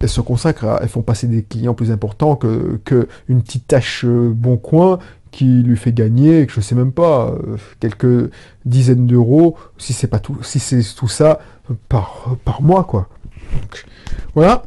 elles 0.00 0.08
se 0.08 0.20
consacrent, 0.20 0.66
à, 0.66 0.80
elles 0.82 0.88
font 0.88 1.00
passer 1.00 1.26
des 1.28 1.42
clients 1.42 1.72
plus 1.72 1.90
importants 1.90 2.36
que, 2.36 2.78
que 2.84 3.08
une 3.28 3.42
petite 3.42 3.66
tâche 3.66 4.04
euh, 4.04 4.30
bon 4.34 4.58
coin 4.58 4.98
qui 5.30 5.62
lui 5.62 5.76
fait 5.76 5.92
gagner, 5.92 6.46
je 6.48 6.60
sais 6.60 6.74
même 6.74 6.92
pas, 6.92 7.30
euh, 7.30 7.56
quelques 7.80 8.30
dizaines 8.64 9.06
d'euros, 9.06 9.56
si 9.78 9.92
c'est 9.92 10.06
pas 10.06 10.18
tout, 10.18 10.36
si 10.42 10.58
c'est 10.58 10.82
tout 10.94 11.08
ça 11.08 11.40
par, 11.88 12.36
par 12.44 12.62
mois, 12.62 12.84
quoi. 12.84 13.08
voilà. 14.34 14.62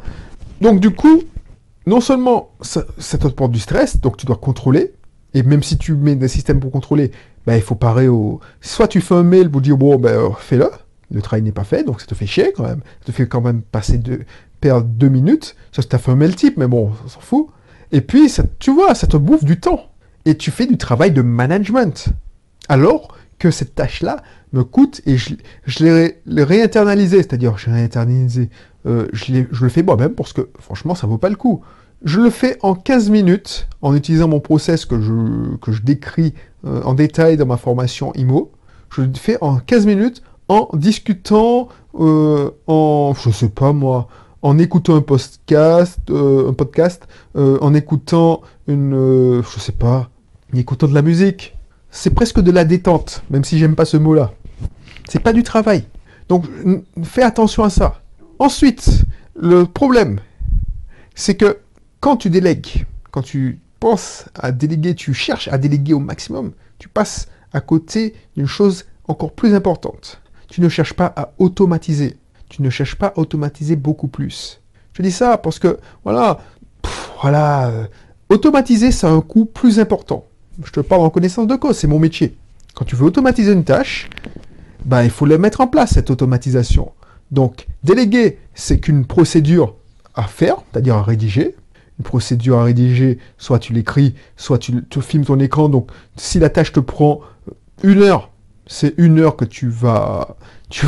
Donc 0.60 0.80
du 0.80 0.92
coup, 0.92 1.24
non 1.88 2.02
seulement 2.02 2.52
ça, 2.62 2.86
ça 2.98 3.18
te 3.18 3.28
porte 3.28 3.52
du 3.52 3.60
stress, 3.60 4.00
donc 4.00 4.18
tu 4.18 4.26
dois 4.26 4.38
contrôler, 4.38 4.94
et 5.34 5.44
même 5.44 5.64
si 5.64 5.78
tu 5.78 5.96
mets 5.96 6.16
des 6.16 6.28
systèmes 6.28 6.60
pour 6.60 6.72
contrôler, 6.72 7.12
ben, 7.46 7.56
il 7.56 7.62
faut 7.62 7.76
parer 7.76 8.08
au. 8.08 8.40
Soit 8.62 8.88
tu 8.88 9.02
fais 9.02 9.16
un 9.16 9.24
mail 9.24 9.50
pour 9.50 9.62
dire 9.62 9.78
bon, 9.78 9.98
ben, 9.98 10.32
fais-le, 10.38 10.70
le 11.12 11.22
travail 11.22 11.44
n'est 11.44 11.52
pas 11.52 11.64
fait, 11.64 11.84
donc 11.84 12.02
ça 12.02 12.08
te 12.08 12.16
fait 12.16 12.26
chier 12.26 12.54
quand 12.56 12.64
même. 12.64 12.82
Ça 13.00 13.08
te 13.08 13.12
fait 13.12 13.28
quand 13.28 13.42
même 13.42 13.62
passer 13.62 13.98
de... 13.98 14.22
perdre 14.60 14.88
deux 14.88 15.10
minutes. 15.10 15.56
Ça, 15.72 15.82
as 15.92 15.98
fait 15.98 16.12
un 16.12 16.16
mail 16.16 16.36
type, 16.36 16.58
mais 16.58 16.68
bon, 16.68 16.92
on 17.04 17.08
s'en 17.08 17.20
fout. 17.20 17.48
Et 17.92 18.02
puis, 18.02 18.30
ça, 18.30 18.44
tu 18.60 18.72
vois, 18.72 18.96
ça 18.96 19.08
te 19.08 19.18
bouffe 19.18 19.44
du 19.44 19.60
temps. 19.60 19.88
Et 20.26 20.38
tu 20.38 20.52
fais 20.52 20.66
du 20.66 20.78
travail 20.78 21.12
de 21.12 21.22
management. 21.22 22.10
Alors 22.70 23.18
que 23.40 23.52
cette 23.52 23.76
tâche-là 23.76 24.22
me 24.54 24.64
coûte 24.64 25.02
et 25.06 25.18
je, 25.18 25.34
je 25.66 25.84
l'ai 26.26 26.44
réinternalisé, 26.44 27.18
c'est-à-dire 27.18 27.58
je 27.58 27.68
l'ai 27.68 27.74
réinternalisé, 27.74 28.50
euh, 28.86 29.08
je, 29.14 29.44
je, 29.52 29.64
le 29.64 29.70
fais 29.70 29.82
moi-même 29.82 30.14
parce 30.14 30.32
que 30.32 30.50
franchement 30.60 30.94
ça 30.94 31.08
vaut 31.08 31.18
pas 31.18 31.30
le 31.30 31.36
coup. 31.36 31.62
Je 32.04 32.20
le 32.20 32.30
fais 32.30 32.58
en 32.62 32.76
15 32.76 33.10
minutes 33.10 33.68
en 33.82 33.96
utilisant 33.96 34.28
mon 34.28 34.40
process 34.40 34.86
que 34.86 35.02
je, 35.02 35.56
que 35.58 35.72
je 35.72 35.82
décris 35.82 36.34
euh, 36.66 36.82
en 36.84 36.94
détail 36.94 37.38
dans 37.38 37.46
ma 37.46 37.58
formation 37.58 38.14
IMO. 38.14 38.52
Je 38.94 39.02
le 39.02 39.14
fais 39.16 39.38
en 39.42 39.58
15 39.58 39.86
minutes 39.86 40.22
en 40.48 40.70
discutant, 40.74 41.70
euh, 42.00 42.52
en, 42.68 43.14
je 43.20 43.32
sais 43.32 43.50
pas 43.50 43.74
moi, 43.74 44.08
en 44.42 44.58
écoutant 44.60 44.96
un 44.96 45.02
podcast, 45.02 46.00
euh, 46.10 46.50
un 46.50 46.54
podcast, 46.54 47.08
en 47.36 47.74
écoutant 47.74 48.42
une, 48.68 49.42
je 49.42 49.60
sais 49.60 49.72
pas, 49.72 50.10
en 50.54 50.58
écoutant 50.58 50.88
de 50.88 50.94
la 50.94 51.02
musique. 51.02 51.58
C'est 51.90 52.14
presque 52.14 52.40
de 52.40 52.52
la 52.52 52.64
détente, 52.66 53.24
même 53.30 53.44
si 53.44 53.58
j'aime 53.58 53.76
pas 53.76 53.86
ce 53.86 53.98
mot-là. 53.98 54.34
C'est 55.10 55.20
pas 55.20 55.34
du 55.34 55.44
travail. 55.44 55.86
Donc 56.30 56.46
fais 57.04 57.24
attention 57.24 57.64
à 57.64 57.70
ça. 57.70 58.02
Ensuite, 58.40 59.06
le 59.36 59.66
problème, 59.66 60.20
c'est 61.16 61.36
que 61.36 61.58
quand 62.00 62.18
tu 62.18 62.30
délègues, 62.30 62.86
quand 63.12 63.22
tu 63.22 63.60
penses 63.82 64.26
à 64.36 64.54
déléguer, 64.54 64.96
tu 64.96 65.14
cherches 65.14 65.50
à 65.50 65.58
déléguer 65.58 65.94
au 65.94 66.00
maximum, 66.00 66.52
tu 66.78 66.88
passes 66.88 67.28
à 67.52 67.60
côté 67.60 68.14
d'une 68.38 68.46
chose 68.46 68.86
encore 69.08 69.34
plus 69.34 69.54
importante. 69.56 70.22
Tu 70.48 70.62
ne 70.62 70.70
cherches 70.70 70.94
pas 70.94 71.12
à 71.16 71.34
automatiser. 71.40 72.18
Tu 72.48 72.62
ne 72.62 72.70
cherches 72.70 72.96
pas 72.96 73.08
à 73.08 73.20
automatiser 73.20 73.76
beaucoup 73.76 74.08
plus. 74.08 74.62
Je 74.94 75.02
dis 75.02 75.12
ça 75.12 75.38
parce 75.38 75.58
que, 75.58 75.80
voilà, 76.04 76.40
voilà, 77.22 77.70
euh, 77.70 77.88
automatiser, 78.30 78.92
ça 78.92 79.10
a 79.10 79.12
un 79.12 79.22
coût 79.22 79.46
plus 79.46 79.80
important. 79.80 80.26
Je 80.64 80.72
te 80.72 80.80
parle 80.80 81.02
en 81.02 81.10
connaissance 81.10 81.48
de 81.48 81.56
cause, 81.56 81.78
c'est 81.78 81.88
mon 81.88 82.00
métier. 82.00 82.38
Quand 82.76 82.86
tu 82.86 82.96
veux 82.96 83.06
automatiser 83.06 83.52
une 83.52 83.64
tâche, 83.64 84.10
ben, 84.86 85.04
il 85.04 85.10
faut 85.10 85.26
la 85.26 85.38
mettre 85.38 85.62
en 85.62 85.68
place, 85.68 85.94
cette 85.94 86.12
automatisation. 86.12 86.92
Donc, 87.32 87.68
déléguer, 87.84 88.38
c'est 88.54 88.80
qu'une 88.80 89.06
procédure 89.06 89.76
à 90.14 90.24
faire, 90.24 90.58
c'est-à-dire 90.72 90.96
à 90.96 91.04
rédiger 91.04 91.56
procédure 92.02 92.60
à 92.60 92.64
rédiger, 92.64 93.20
soit 93.38 93.60
tu 93.60 93.74
l'écris, 93.74 94.16
soit 94.38 94.58
tu, 94.58 94.74
filmes 95.02 95.26
ton 95.26 95.40
écran. 95.40 95.70
Donc, 95.70 95.90
si 96.16 96.40
la 96.40 96.50
tâche 96.50 96.72
te 96.72 96.80
prend 96.80 97.22
une 97.84 98.02
heure, 98.02 98.32
c'est 98.68 98.94
une 98.98 99.20
heure 99.20 99.36
que 99.36 99.46
tu 99.46 99.68
vas, 99.68 100.36
tu, 100.70 100.86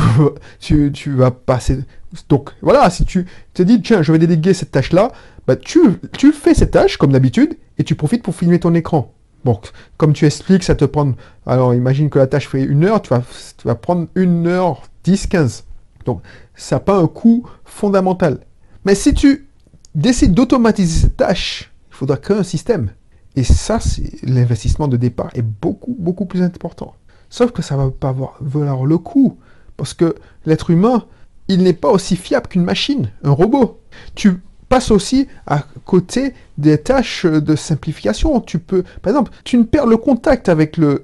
vas 1.12 1.30
passer. 1.30 1.80
Donc, 2.28 2.50
voilà, 2.62 2.88
si 2.90 3.04
tu 3.04 3.26
te 3.52 3.62
dis, 3.62 3.80
tiens, 3.82 4.02
je 4.02 4.12
vais 4.12 4.18
déléguer 4.18 4.54
cette 4.54 4.70
tâche-là, 4.70 5.12
bah, 5.46 5.56
tu, 5.56 5.80
tu 6.16 6.32
fais 6.32 6.54
cette 6.54 6.70
tâche, 6.70 6.96
comme 6.96 7.12
d'habitude, 7.12 7.56
et 7.78 7.84
tu 7.84 7.94
profites 7.94 8.22
pour 8.22 8.34
filmer 8.34 8.60
ton 8.60 8.74
écran. 8.74 9.12
Bon, 9.44 9.60
comme 9.98 10.14
tu 10.14 10.24
expliques, 10.24 10.62
ça 10.62 10.74
te 10.74 10.86
prend... 10.86 11.12
Alors, 11.44 11.74
imagine 11.74 12.08
que 12.08 12.18
la 12.18 12.26
tâche 12.26 12.48
fait 12.48 12.62
une 12.62 12.84
heure, 12.84 13.02
tu 13.02 13.10
vas, 13.10 13.22
tu 13.58 13.68
vas 13.68 13.74
prendre 13.74 14.06
une 14.14 14.46
heure, 14.46 14.82
10, 15.04 15.26
15. 15.26 15.64
Donc, 16.06 16.22
ça 16.54 16.76
n'a 16.76 16.80
pas 16.80 16.96
un 16.96 17.06
coût 17.06 17.46
fondamental. 17.64 18.40
Mais 18.84 18.94
si 18.94 19.12
tu 19.12 19.46
décide 19.94 20.34
d'automatiser 20.34 21.02
cette 21.02 21.16
tâche, 21.16 21.72
il 21.90 21.94
faudra 21.94 22.16
créer 22.16 22.38
un 22.38 22.42
système. 22.42 22.90
Et 23.36 23.44
ça, 23.44 23.80
c'est 23.80 24.22
l'investissement 24.22 24.88
de 24.88 24.96
départ 24.96 25.30
est 25.34 25.42
beaucoup, 25.42 25.96
beaucoup 25.98 26.26
plus 26.26 26.42
important. 26.42 26.94
Sauf 27.30 27.50
que 27.50 27.62
ça 27.62 27.76
va 27.76 27.90
pas 27.90 28.10
avoir, 28.10 28.36
valoir 28.40 28.84
le 28.84 28.98
coup. 28.98 29.38
Parce 29.76 29.94
que 29.94 30.14
l'être 30.46 30.70
humain, 30.70 31.04
il 31.48 31.62
n'est 31.62 31.72
pas 31.72 31.90
aussi 31.90 32.16
fiable 32.16 32.46
qu'une 32.46 32.64
machine, 32.64 33.10
un 33.24 33.32
robot. 33.32 33.80
Tu 34.14 34.40
passes 34.68 34.92
aussi 34.92 35.26
à 35.46 35.64
côté 35.84 36.32
des 36.58 36.78
tâches 36.78 37.26
de 37.26 37.56
simplification. 37.56 38.40
Tu 38.40 38.60
peux, 38.60 38.84
par 39.02 39.10
exemple, 39.10 39.32
tu 39.42 39.58
ne 39.58 39.64
perds 39.64 39.86
le 39.86 39.96
contact 39.96 40.48
avec 40.48 40.76
le, 40.76 41.02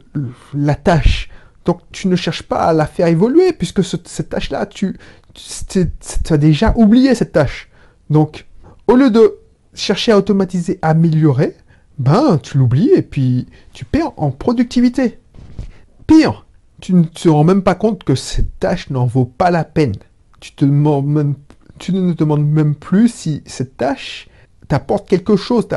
la 0.55 0.77
tâche. 0.77 1.29
Donc 1.65 1.81
tu 1.93 2.07
ne 2.09 2.17
cherches 2.17 2.45
pas 2.45 2.67
à 2.67 2.73
la 2.73 2.87
faire 2.87 3.09
évoluer 3.09 3.53
puisque 3.53 3.85
cette 3.85 4.29
tâche-là, 4.29 4.67
tu, 4.67 4.97
tu 5.35 5.89
as 6.31 6.37
déjà 6.39 6.73
oublié 6.77 7.15
cette 7.15 7.33
tâche. 7.33 7.69
Donc 8.09 8.47
au 8.91 8.97
lieu 8.97 9.11
de 9.11 9.39
chercher 9.73 10.11
à 10.13 10.19
automatiser, 10.19 10.81
améliorer, 10.83 11.55
ben 11.99 12.39
tu 12.43 12.59
l'oublies 12.59 12.91
et 12.91 13.03
puis 13.03 13.47
tu 13.73 13.85
perds 13.85 14.13
en 14.17 14.33
productivité. 14.33 15.21
Pire, 16.09 16.45
tu 16.81 16.95
ne 16.95 17.05
te 17.05 17.29
rends 17.29 17.45
même 17.45 17.63
pas 17.63 17.77
compte 17.77 18.03
que 18.03 18.17
cette 18.17 18.59
tâche 18.59 18.91
n'en 18.91 19.07
vaut 19.07 19.27
pas 19.27 19.53
la 19.53 19.63
peine. 19.65 19.95
Tu, 20.41 20.53
ne 20.65 22.13
te 22.13 22.19
demandes 22.19 22.45
même 22.45 22.75
plus 22.75 23.09
si 23.09 23.43
cette 23.47 23.77
tâche 23.77 24.29
t'apporte 24.67 25.09
quelque 25.09 25.37
chose, 25.37 25.69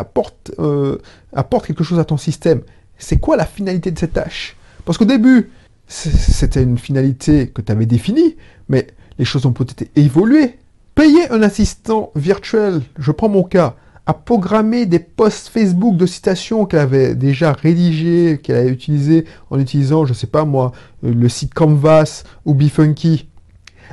euh, 0.59 0.97
apporte 1.33 1.67
quelque 1.67 1.83
chose 1.83 1.99
à 1.99 2.05
ton 2.05 2.17
système. 2.17 2.61
C'est 2.97 3.17
quoi 3.17 3.37
la 3.37 3.45
finalité 3.45 3.91
de 3.91 3.99
cette 3.99 4.13
tâche? 4.13 4.55
Parce 4.85 4.97
qu'au 4.97 5.05
début, 5.05 5.51
c'était 5.87 6.63
une 6.63 6.79
finalité 6.79 7.49
que 7.49 7.61
tu 7.61 7.71
avais 7.71 7.85
définie, 7.85 8.37
mais 8.69 8.87
les 9.19 9.25
choses 9.25 9.45
ont 9.45 9.53
peut-être 9.53 9.85
évolué. 9.95 10.57
Payer 10.95 11.31
un 11.31 11.41
assistant 11.41 12.11
virtuel, 12.15 12.81
je 12.99 13.11
prends 13.11 13.29
mon 13.29 13.43
cas, 13.43 13.75
à 14.05 14.13
programmer 14.13 14.85
des 14.85 14.99
posts 14.99 15.47
Facebook 15.47 15.97
de 15.97 16.05
citations 16.05 16.65
qu'elle 16.65 16.81
avait 16.81 17.15
déjà 17.15 17.51
rédigés, 17.51 18.39
qu'elle 18.43 18.57
avait 18.57 18.69
utilisés 18.69 19.25
en 19.49 19.59
utilisant, 19.59 20.05
je 20.05 20.11
ne 20.11 20.15
sais 20.15 20.27
pas 20.27 20.45
moi, 20.45 20.71
le 21.01 21.29
site 21.29 21.53
Canvas 21.55 22.23
ou 22.45 22.53
Bifunky. 22.53 23.27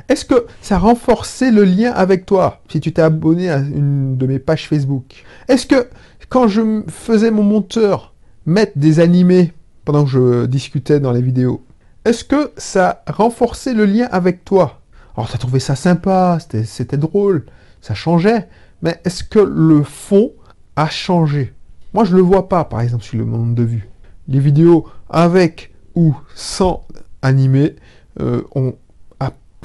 Est-ce 0.09 0.25
que 0.25 0.45
ça 0.61 0.77
renforçait 0.77 1.49
le 1.49 1.63
lien 1.63 1.91
avec 1.91 2.27
toi 2.27 2.61
si 2.69 2.79
tu 2.79 2.93
t'es 2.93 3.01
abonné 3.01 3.49
à 3.49 3.57
une 3.57 4.15
de 4.17 4.27
mes 4.27 4.39
pages 4.39 4.67
Facebook? 4.67 5.23
Est-ce 5.47 5.65
que 5.65 5.87
quand 6.29 6.47
je 6.47 6.83
faisais 6.87 7.31
mon 7.31 7.43
monteur 7.43 8.13
mettre 8.45 8.73
des 8.75 8.99
animés 8.99 9.53
pendant 9.85 10.03
que 10.03 10.11
je 10.11 10.45
discutais 10.45 10.99
dans 10.99 11.11
les 11.11 11.21
vidéos, 11.21 11.63
est-ce 12.05 12.23
que 12.23 12.51
ça 12.57 13.03
renforçait 13.07 13.73
le 13.73 13.85
lien 13.85 14.07
avec 14.11 14.45
toi? 14.45 14.80
Alors, 15.15 15.29
tu 15.29 15.35
as 15.35 15.39
trouvé 15.39 15.59
ça 15.59 15.75
sympa, 15.75 16.39
c'était 16.63 16.97
drôle, 16.97 17.45
ça 17.81 17.93
changeait, 17.93 18.47
mais 18.81 18.99
est-ce 19.03 19.23
que 19.23 19.39
le 19.39 19.83
fond 19.83 20.31
a 20.75 20.87
changé? 20.89 21.53
Moi, 21.93 22.05
je 22.05 22.11
ne 22.11 22.17
le 22.17 22.23
vois 22.23 22.47
pas, 22.47 22.63
par 22.63 22.81
exemple, 22.81 23.03
sur 23.03 23.17
le 23.17 23.25
monde 23.25 23.53
de 23.53 23.63
vue. 23.63 23.89
Les 24.27 24.39
vidéos 24.39 24.87
avec 25.09 25.73
ou 25.95 26.15
sans 26.35 26.85
animé 27.21 27.75
euh, 28.21 28.41
ont 28.55 28.75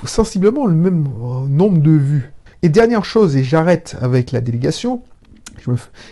sensiblement 0.04 0.66
le 0.66 0.74
même 0.74 1.06
euh, 1.06 1.46
nombre 1.46 1.80
de 1.80 1.92
vues. 1.92 2.32
Et 2.62 2.68
dernière 2.68 3.04
chose, 3.04 3.36
et 3.36 3.44
j'arrête 3.44 3.96
avec 4.00 4.32
la 4.32 4.40
délégation, 4.40 5.02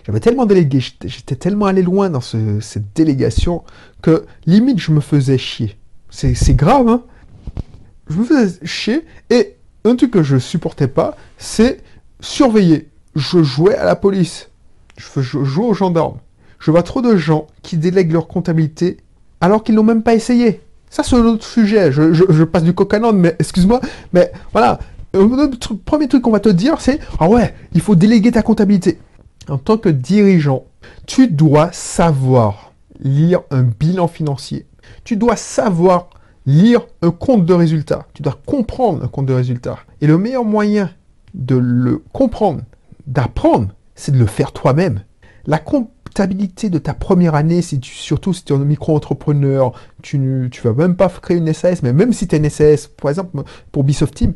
j'avais 0.07 0.21
tellement 0.21 0.47
délégué, 0.47 0.81
j'étais 0.81 1.37
tellement 1.37 1.67
allé 1.67 1.83
loin 1.83 2.11
dans 2.11 2.21
cette 2.21 2.95
délégation 2.95 3.63
que 4.03 4.25
limite 4.47 4.81
je 4.81 4.93
me 4.93 5.01
faisais 5.01 5.39
chier. 5.39 5.77
C'est 6.11 6.55
grave, 6.55 6.89
hein? 6.89 7.03
Je 8.09 8.19
me 8.19 8.25
faisais 8.25 8.65
chier. 8.65 9.05
Et 9.31 9.57
un 9.85 9.97
truc 9.97 10.11
que 10.11 10.23
je 10.23 10.37
supportais 10.37 10.89
pas, 10.89 11.17
c'est 11.39 11.83
surveiller. 12.21 12.89
Je 13.15 13.43
jouais 13.43 13.77
à 13.77 13.85
la 13.85 13.97
police. 13.97 14.51
Je, 14.97 15.21
jouais 15.23 15.67
aux 15.67 15.75
gendarmes. 15.75 16.19
Je 16.59 16.71
vois 16.71 16.83
trop 16.83 17.03
de 17.03 17.17
gens 17.17 17.47
qui 17.63 17.77
délèguent 17.77 18.13
leur 18.13 18.29
comptabilité 18.29 18.99
alors 19.41 19.63
qu'ils 19.63 19.75
n'ont 19.75 19.83
même 19.83 20.03
pas 20.03 20.15
essayé. 20.15 20.61
Ça, 20.89 21.03
c'est 21.03 21.17
un 21.17 21.25
autre 21.25 21.45
sujet. 21.45 21.93
Je, 21.93 22.45
passe 22.45 22.63
du 22.63 22.73
coq 22.73 22.95
mais 23.13 23.37
excuse-moi, 23.39 23.81
mais 24.13 24.33
voilà. 24.53 24.79
Le 25.13 25.51
premier 25.85 26.09
truc 26.09 26.23
qu'on 26.23 26.31
va 26.33 26.41
te 26.41 26.49
dire, 26.49 26.81
c'est 26.81 26.99
Ah 27.21 27.29
ouais, 27.29 27.55
il 27.73 27.81
faut 27.81 27.95
déléguer 27.95 28.33
ta 28.33 28.43
comptabilité. 28.43 28.99
En 29.49 29.59
tant 29.59 29.77
que 29.77 29.89
dirigeant, 29.89 30.65
tu 31.07 31.29
dois 31.29 31.71
savoir 31.73 32.73
lire 33.01 33.41
un 33.51 33.63
bilan 33.63 34.09
financier. 34.09 34.67
Tu 35.05 35.17
dois 35.17 35.37
savoir 35.37 36.09
lire 36.47 36.87
un 37.03 37.11
compte 37.11 37.47
de 37.47 37.55
résultats. 37.55 38.07
Tu 38.15 38.23
dois 38.23 38.39
comprendre 38.47 39.05
un 39.05 39.09
compte 39.09 39.27
de 39.27 39.35
résultats. 39.35 39.79
Et 40.01 40.07
le 40.07 40.19
meilleur 40.19 40.45
moyen 40.45 40.91
de 41.35 41.57
le 41.57 42.03
comprendre, 42.13 42.63
d'apprendre, 43.07 43.69
c'est 43.95 44.13
de 44.13 44.19
le 44.19 44.27
faire 44.27 44.53
toi-même. 44.53 45.01
La 45.47 45.59
comptabilité 45.59 46.71
de 46.71 46.79
ta 46.79 46.95
première 46.95 47.35
année, 47.35 47.61
si 47.61 47.81
surtout 47.83 48.33
si 48.33 48.45
tu 48.45 48.53
es 48.53 48.57
un 48.57 48.61
micro-entrepreneur, 48.61 49.73
tu 50.03 50.19
ne 50.19 50.49
vas 50.63 50.73
même 50.73 50.97
pas 50.97 51.09
créer 51.09 51.37
une 51.37 51.53
SAS, 51.53 51.83
mais 51.83 51.93
même 51.93 52.13
si 52.13 52.27
tu 52.27 52.37
es 52.37 52.39
une 52.39 52.49
SAS, 52.49 52.87
par 52.87 53.11
exemple, 53.11 53.43
pour 53.73 53.85
Bisoft 53.85 54.15
Team, 54.15 54.35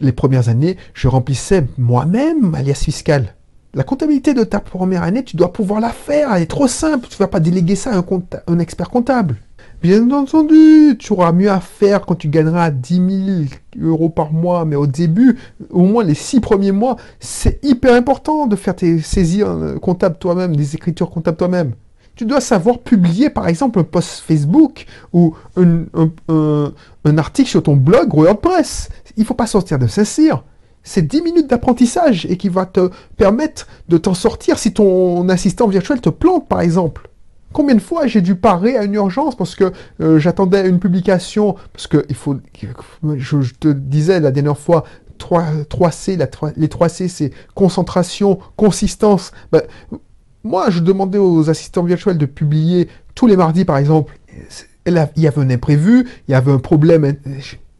les 0.00 0.12
premières 0.12 0.48
années, 0.48 0.76
je 0.94 1.08
remplissais 1.08 1.66
moi-même 1.78 2.54
alias 2.54 2.74
fiscal. 2.74 3.34
La 3.74 3.84
comptabilité 3.84 4.34
de 4.34 4.44
ta 4.44 4.60
première 4.60 5.02
année, 5.02 5.24
tu 5.24 5.36
dois 5.36 5.52
pouvoir 5.52 5.80
la 5.80 5.88
faire, 5.88 6.32
elle 6.34 6.42
est 6.42 6.46
trop 6.46 6.68
simple, 6.68 7.08
tu 7.08 7.14
ne 7.14 7.18
vas 7.20 7.28
pas 7.28 7.40
déléguer 7.40 7.74
ça 7.74 7.92
à 7.92 7.96
un, 7.96 8.04
un 8.46 8.58
expert 8.58 8.90
comptable. 8.90 9.36
Bien 9.82 10.12
entendu, 10.12 10.96
tu 10.96 11.12
auras 11.12 11.32
mieux 11.32 11.50
à 11.50 11.58
faire 11.58 12.06
quand 12.06 12.14
tu 12.14 12.28
gagneras 12.28 12.70
10 12.70 13.48
000 13.80 13.90
euros 13.90 14.10
par 14.10 14.32
mois, 14.32 14.64
mais 14.64 14.76
au 14.76 14.86
début, 14.86 15.36
au 15.70 15.82
moins 15.82 16.04
les 16.04 16.14
six 16.14 16.38
premiers 16.38 16.70
mois, 16.70 16.96
c'est 17.18 17.58
hyper 17.64 17.94
important 17.94 18.46
de 18.46 18.54
faire 18.54 18.76
tes 18.76 19.00
saisies 19.00 19.42
euh, 19.42 19.80
comptables 19.80 20.18
toi-même, 20.18 20.54
des 20.54 20.76
écritures 20.76 21.10
comptables 21.10 21.36
toi-même. 21.36 21.72
Tu 22.14 22.24
dois 22.26 22.40
savoir 22.40 22.78
publier, 22.78 23.28
par 23.28 23.48
exemple, 23.48 23.80
un 23.80 23.82
post 23.82 24.22
Facebook 24.24 24.86
ou 25.12 25.34
un, 25.56 27.18
article 27.18 27.50
sur 27.50 27.64
ton 27.64 27.74
blog 27.74 28.14
WordPress. 28.14 28.88
Il 29.16 29.22
ne 29.22 29.26
faut 29.26 29.34
pas 29.34 29.48
sortir 29.48 29.80
de 29.80 29.88
Saint-Cyr. 29.88 30.44
C'est 30.84 31.02
10 31.02 31.22
minutes 31.22 31.50
d'apprentissage 31.50 32.24
et 32.26 32.36
qui 32.36 32.48
va 32.48 32.66
te 32.66 32.90
permettre 33.16 33.66
de 33.88 33.98
t'en 33.98 34.14
sortir 34.14 34.60
si 34.60 34.72
ton 34.72 35.28
assistant 35.28 35.66
virtuel 35.66 36.00
te 36.00 36.10
plante, 36.10 36.46
par 36.46 36.60
exemple. 36.60 37.08
Combien 37.52 37.74
de 37.74 37.80
fois 37.80 38.06
j'ai 38.06 38.20
dû 38.20 38.34
parer 38.34 38.76
à 38.76 38.84
une 38.84 38.94
urgence 38.94 39.36
parce 39.36 39.54
que 39.54 39.72
euh, 40.00 40.18
j'attendais 40.18 40.68
une 40.68 40.78
publication, 40.78 41.56
parce 41.72 41.86
que 41.86 42.04
il 42.08 42.14
faut, 42.14 42.36
je, 43.16 43.36
te 43.58 43.68
disais 43.68 44.20
la 44.20 44.30
dernière 44.30 44.58
fois, 44.58 44.84
3, 45.18 45.90
c 45.90 46.18
les 46.56 46.68
3 46.68 46.88
C, 46.88 47.08
c'est 47.08 47.30
concentration, 47.54 48.38
consistance. 48.56 49.32
Ben, 49.52 49.62
moi, 50.44 50.70
je 50.70 50.80
demandais 50.80 51.18
aux 51.18 51.48
assistants 51.50 51.84
virtuels 51.84 52.18
de 52.18 52.26
publier 52.26 52.88
tous 53.14 53.26
les 53.26 53.36
mardis, 53.36 53.64
par 53.64 53.78
exemple. 53.78 54.18
Il 54.86 55.08
y 55.16 55.26
avait 55.28 55.40
un 55.40 55.50
imprévu, 55.50 56.08
il 56.26 56.32
y 56.32 56.34
avait 56.34 56.50
un 56.50 56.58
problème 56.58 57.14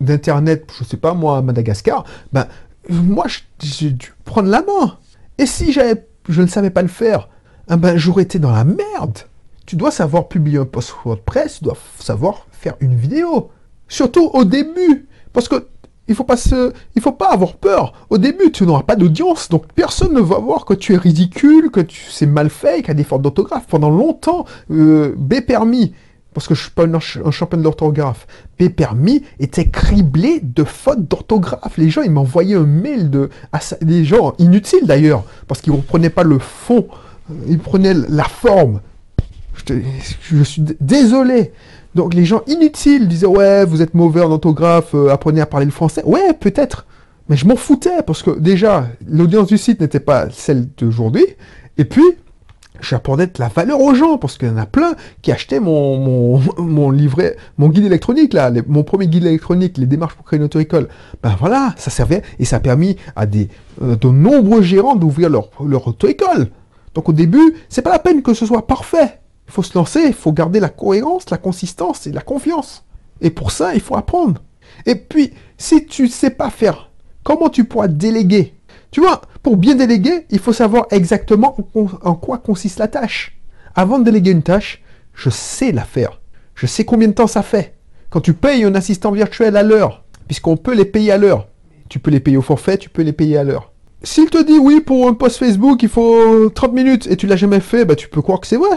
d'internet, 0.00 0.73
je 0.79 0.85
sais 0.85 0.97
pas 0.97 1.14
moi, 1.14 1.38
à 1.38 1.43
Madagascar. 1.43 2.05
Ben, 2.33 2.47
moi, 2.88 3.26
j'ai 3.61 3.91
dû 3.91 4.12
prendre 4.25 4.49
la 4.49 4.61
main. 4.61 4.99
Et 5.38 5.47
si 5.47 5.73
je 5.73 6.43
ne 6.43 6.47
savais 6.47 6.71
pas 6.71 6.83
le 6.83 6.88
faire, 6.88 7.29
eh 7.71 7.76
ben, 7.76 7.97
j'aurais 7.97 8.23
été 8.23 8.38
dans 8.38 8.52
la 8.52 8.64
merde. 8.64 9.19
Tu 9.66 9.76
dois 9.76 9.90
savoir 9.90 10.28
publier 10.28 10.59
un 10.59 10.64
post 10.64 10.95
WordPress, 11.04 11.59
tu 11.59 11.64
dois 11.64 11.76
savoir 11.99 12.47
faire 12.50 12.75
une 12.81 12.95
vidéo. 12.95 13.50
Surtout 13.88 14.31
au 14.33 14.45
début. 14.45 15.09
Parce 15.33 15.49
que 15.49 15.66
il 16.09 16.14
faut 16.14 16.25
pas 16.25 16.37
se, 16.37 16.73
il 16.95 17.02
faut 17.02 17.12
pas 17.12 17.31
avoir 17.31 17.54
peur. 17.54 17.92
Au 18.11 18.19
début, 18.19 18.50
tu 18.50 18.66
n'auras 18.66 18.83
pas 18.83 18.97
d'audience, 18.97 19.49
donc 19.49 19.66
personne 19.73 20.12
ne 20.12 20.21
va 20.21 20.38
voir 20.38 20.64
que 20.64 20.75
tu 20.75 20.95
es 20.95 20.97
ridicule, 20.97 21.71
que 21.71 21.81
tu 21.81 22.02
c'est 22.11 22.26
mal 22.26 22.50
fait, 22.50 22.78
qu'il 22.78 22.88
y 22.88 22.90
a 22.90 22.95
des 22.95 23.04
fautes 23.04 23.23
d'orthographe. 23.23 23.66
Pendant 23.69 23.90
longtemps, 23.90 24.45
euh, 24.71 25.14
B 25.16 25.40
permis, 25.40 25.95
parce 26.35 26.49
que 26.49 26.54
je 26.54 26.62
suis 26.62 26.71
pas 26.71 26.85
un, 26.85 26.99
champion 27.31 27.59
de 27.59 27.62
l'orthographe, 27.62 28.26
B 28.59 28.69
permis 28.69 29.23
était 29.38 29.69
criblé 29.69 30.40
de 30.42 30.64
fautes 30.64 31.07
d'orthographe. 31.07 31.76
Les 31.76 31.90
gens, 31.90 32.02
ils 32.02 32.11
m'envoyaient 32.11 32.57
un 32.57 32.66
mail 32.66 33.11
de, 33.11 33.31
des 33.81 34.04
gens 34.04 34.35
inutiles 34.38 34.87
d'ailleurs, 34.87 35.25
parce 35.46 35.61
qu'ils 35.61 35.72
ne 35.72 35.79
reprenaient 35.79 36.11
pas 36.11 36.25
le 36.25 36.38
fond, 36.38 36.88
ils 37.46 37.59
prenaient 37.59 37.94
la 37.94 38.25
forme. 38.25 38.81
Je, 39.67 40.43
suis 40.43 40.62
désolé. 40.81 41.53
Donc 41.95 42.15
les 42.15 42.25
gens 42.25 42.43
inutiles 42.47 43.09
disaient 43.09 43.27
ouais 43.27 43.65
vous 43.65 43.83
êtes 43.83 43.95
mauvais 43.95 44.23
en 44.23 44.31
orthographe, 44.31 44.95
euh, 44.95 45.11
apprenez 45.11 45.41
à 45.41 45.47
parler 45.47 45.67
le 45.67 45.73
français. 45.73 46.03
Ouais 46.05 46.33
peut-être, 46.33 46.87
mais 47.29 47.37
je 47.37 47.47
m'en 47.47 47.57
foutais 47.57 48.03
parce 48.07 48.23
que 48.23 48.31
déjà 48.38 48.88
l'audience 49.07 49.49
du 49.49 49.59
site 49.59 49.81
n'était 49.81 50.01
pas 50.01 50.31
celle 50.31 50.69
d'aujourd'hui. 50.77 51.25
Et 51.77 51.85
puis 51.85 52.03
j'apportais 52.81 53.27
de 53.27 53.33
la 53.38 53.49
valeur 53.49 53.81
aux 53.81 53.95
gens 53.95 54.19
parce 54.19 54.38
qu'il 54.38 54.49
y 54.49 54.51
en 54.51 54.57
a 54.57 54.67
plein 54.67 54.95
qui 55.21 55.31
achetaient 55.33 55.61
mon, 55.61 56.41
mon, 56.59 56.91
livret, 56.91 57.37
mon 57.59 57.69
guide 57.69 57.85
électronique 57.85 58.33
là, 58.33 58.51
mon 58.67 58.85
premier 58.85 59.07
guide 59.07 59.27
électronique, 59.27 59.77
les 59.77 59.87
démarches 59.87 60.15
pour 60.15 60.25
créer 60.25 60.38
une 60.38 60.45
auto-école. 60.45 60.88
Ben 61.23 61.37
voilà, 61.38 61.75
ça 61.77 61.91
servait 61.91 62.23
et 62.38 62.45
ça 62.47 62.57
a 62.57 62.61
permis 62.61 62.97
à 63.17 63.27
des 63.27 63.49
euh, 63.83 63.97
de 63.97 64.09
nombreux 64.09 64.62
gérants 64.62 64.97
d'ouvrir 64.97 65.29
leur, 65.29 65.51
leur 65.65 65.87
auto-école. 65.87 66.49
Donc 66.95 67.09
au 67.09 67.12
début, 67.12 67.55
c'est 67.69 67.83
pas 67.83 67.93
la 67.93 67.99
peine 67.99 68.23
que 68.23 68.35
ce 68.35 68.47
soit 68.47 68.67
parfait. 68.67 69.21
Il 69.46 69.52
faut 69.52 69.62
se 69.62 69.76
lancer, 69.76 70.02
il 70.07 70.14
faut 70.14 70.33
garder 70.33 70.61
la 70.61 70.68
cohérence, 70.68 71.31
la 71.31 71.38
consistance 71.38 72.07
et 72.07 72.12
la 72.12 72.20
confiance. 72.20 72.85
Et 73.20 73.31
pour 73.31 73.50
ça, 73.50 73.74
il 73.74 73.81
faut 73.81 73.96
apprendre. 73.96 74.42
Et 74.87 74.94
puis, 74.94 75.33
si 75.59 75.87
tu 75.87 76.05
ne 76.05 76.09
sais 76.09 76.31
pas 76.31 76.50
faire, 76.50 76.90
comment 77.22 77.48
tu 77.48 77.64
pourras 77.64 77.88
déléguer? 77.88 78.55
Tu 78.90 79.00
vois, 79.00 79.22
pour 79.42 79.57
bien 79.57 79.74
déléguer, 79.74 80.26
il 80.31 80.38
faut 80.38 80.52
savoir 80.52 80.87
exactement 80.90 81.57
en 81.74 82.14
quoi 82.14 82.38
consiste 82.38 82.78
la 82.78 82.88
tâche. 82.88 83.38
Avant 83.74 83.98
de 83.98 84.05
déléguer 84.05 84.33
une 84.33 84.42
tâche, 84.42 84.83
je 85.14 85.31
sais 85.31 85.72
la 85.72 85.85
faire. 85.85 86.20
Je 86.55 86.66
sais 86.66 86.85
combien 86.85 87.09
de 87.09 87.14
temps 87.14 87.26
ça 87.26 87.42
fait. 87.42 87.74
Quand 88.11 88.20
tu 88.20 88.35
payes 88.35 88.64
un 88.64 88.74
assistant 88.74 89.12
virtuel 89.12 89.57
à 89.57 89.62
l'heure, 89.62 90.05
puisqu'on 90.26 90.57
peut 90.57 90.74
les 90.74 90.85
payer 90.85 91.12
à 91.12 91.18
l'heure, 91.18 91.48
tu 91.88 91.98
peux 91.98 92.11
les 92.11 92.20
payer 92.20 92.37
au 92.37 92.42
forfait, 92.42 92.78
tu 92.78 92.90
peux 92.90 93.02
les 93.02 93.12
payer 93.12 93.38
à 93.38 93.44
l'heure. 93.44 93.72
S'il 94.02 94.31
te 94.31 94.42
dit 94.42 94.59
oui, 94.59 94.81
pour 94.81 95.09
un 95.09 95.14
post 95.14 95.38
Facebook, 95.38 95.83
il 95.83 95.88
faut 95.88 96.50
30 96.50 96.72
minutes 96.72 97.07
et 97.07 97.16
tu 97.16 97.26
l'as 97.26 97.37
jamais 97.37 97.61
fait, 97.61 97.85
bah 97.85 97.94
tu 97.94 98.09
peux 98.09 98.20
croire 98.20 98.40
que 98.40 98.46
c'est 98.46 98.57
vrai. 98.57 98.76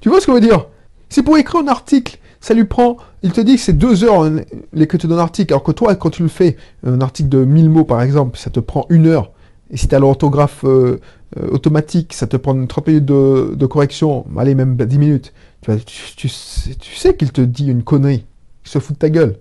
Tu 0.00 0.08
vois 0.08 0.20
ce 0.20 0.26
qu'on 0.26 0.34
veut 0.34 0.40
dire? 0.40 0.66
C'est 1.08 1.22
pour 1.22 1.38
écrire 1.38 1.62
un 1.62 1.68
article, 1.68 2.18
ça 2.40 2.54
lui 2.54 2.64
prend, 2.64 2.98
il 3.22 3.32
te 3.32 3.40
dit 3.40 3.56
que 3.56 3.60
c'est 3.60 3.72
deux 3.72 4.04
heures 4.04 4.24
hein, 4.24 4.36
l'écriture 4.72 5.08
d'un 5.08 5.18
article, 5.18 5.52
alors 5.52 5.62
que 5.62 5.72
toi, 5.72 5.94
quand 5.96 6.10
tu 6.10 6.22
le 6.22 6.28
fais, 6.28 6.56
un 6.86 7.00
article 7.00 7.28
de 7.28 7.44
1000 7.44 7.70
mots 7.70 7.84
par 7.84 8.02
exemple, 8.02 8.38
ça 8.38 8.50
te 8.50 8.60
prend 8.60 8.86
une 8.90 9.06
heure. 9.06 9.32
Et 9.70 9.76
si 9.76 9.88
tu 9.88 9.98
l'orthographe 9.98 10.64
euh, 10.64 10.98
euh, 11.38 11.48
automatique, 11.50 12.14
ça 12.14 12.26
te 12.26 12.36
prend 12.36 12.66
30 12.66 12.86
minutes 12.86 13.04
de, 13.04 13.66
correction, 13.66 14.24
allez, 14.38 14.54
même 14.54 14.76
10 14.76 14.98
minutes. 14.98 15.32
Tu, 16.16 16.28
sais, 16.28 17.16
qu'il 17.16 17.32
te 17.32 17.40
dit 17.42 17.66
une 17.66 17.82
connerie. 17.82 18.24
Il 18.64 18.70
se 18.70 18.78
fout 18.78 18.94
de 18.94 18.98
ta 18.98 19.10
gueule. 19.10 19.36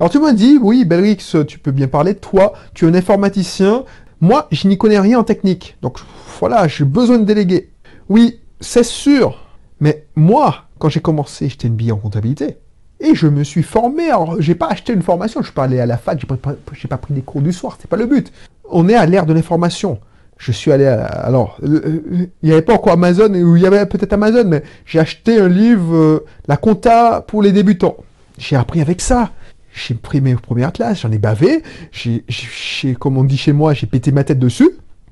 Alors 0.00 0.10
tu 0.10 0.18
m'as 0.18 0.32
dit, 0.32 0.58
oui, 0.60 0.84
Belrix, 0.84 1.36
tu 1.46 1.58
peux 1.58 1.70
bien 1.70 1.88
parler. 1.88 2.14
Toi, 2.14 2.54
tu 2.74 2.86
es 2.86 2.88
un 2.88 2.94
informaticien. 2.94 3.84
Moi, 4.20 4.48
je 4.50 4.68
n'y 4.68 4.78
connais 4.78 4.98
rien 4.98 5.18
en 5.18 5.24
technique. 5.24 5.76
Donc 5.82 5.98
voilà, 6.38 6.66
j'ai 6.68 6.84
besoin 6.84 7.18
de 7.18 7.24
déléguer. 7.24 7.70
Oui, 8.08 8.40
c'est 8.60 8.84
sûr. 8.84 9.42
Mais 9.80 10.06
moi, 10.14 10.64
quand 10.78 10.88
j'ai 10.88 11.00
commencé, 11.00 11.48
j'étais 11.48 11.68
une 11.68 11.76
bille 11.76 11.92
en 11.92 11.96
comptabilité. 11.96 12.56
Et 13.00 13.14
je 13.14 13.26
me 13.26 13.44
suis 13.44 13.62
formé. 13.62 14.08
Alors, 14.08 14.40
j'ai 14.40 14.54
pas 14.54 14.68
acheté 14.68 14.92
une 14.92 15.02
formation. 15.02 15.40
Je 15.40 15.46
suis 15.46 15.54
pas 15.54 15.64
allé 15.64 15.80
à 15.80 15.86
la 15.86 15.98
fac. 15.98 16.18
J'ai 16.18 16.26
pas, 16.26 16.36
pas 16.36 16.96
pris 16.96 17.14
des 17.14 17.22
cours 17.22 17.42
du 17.42 17.52
soir. 17.52 17.76
C'est 17.80 17.90
pas 17.90 17.96
le 17.96 18.06
but. 18.06 18.32
On 18.70 18.88
est 18.88 18.94
à 18.94 19.04
l'ère 19.06 19.26
de 19.26 19.34
l'information. 19.34 20.00
Je 20.38 20.52
suis 20.52 20.70
allé 20.70 20.86
à, 20.86 21.04
alors, 21.04 21.58
euh, 21.62 21.80
euh, 21.84 22.26
il 22.42 22.46
n'y 22.46 22.52
avait 22.52 22.62
pas 22.62 22.74
encore 22.74 22.92
Amazon, 22.92 23.32
ou 23.32 23.56
il 23.56 23.62
y 23.62 23.66
avait 23.66 23.86
peut-être 23.86 24.12
Amazon, 24.12 24.44
mais 24.46 24.62
j'ai 24.84 24.98
acheté 24.98 25.40
un 25.40 25.48
livre, 25.48 25.94
euh, 25.94 26.26
La 26.46 26.56
compta 26.56 27.22
pour 27.26 27.42
les 27.42 27.52
débutants. 27.52 27.96
J'ai 28.38 28.56
appris 28.56 28.80
avec 28.80 29.00
ça. 29.00 29.30
J'ai 29.72 29.94
pris 29.94 30.20
mes 30.20 30.34
premières 30.34 30.72
classes, 30.72 31.02
j'en 31.02 31.10
ai 31.10 31.18
bavé. 31.18 31.62
J'ai, 31.90 32.24
comme 32.98 33.16
on 33.16 33.24
dit 33.24 33.36
chez 33.36 33.52
moi, 33.52 33.74
j'ai 33.74 33.86
pété 33.86 34.12
ma 34.12 34.24
tête 34.24 34.38
dessus. 34.38 34.70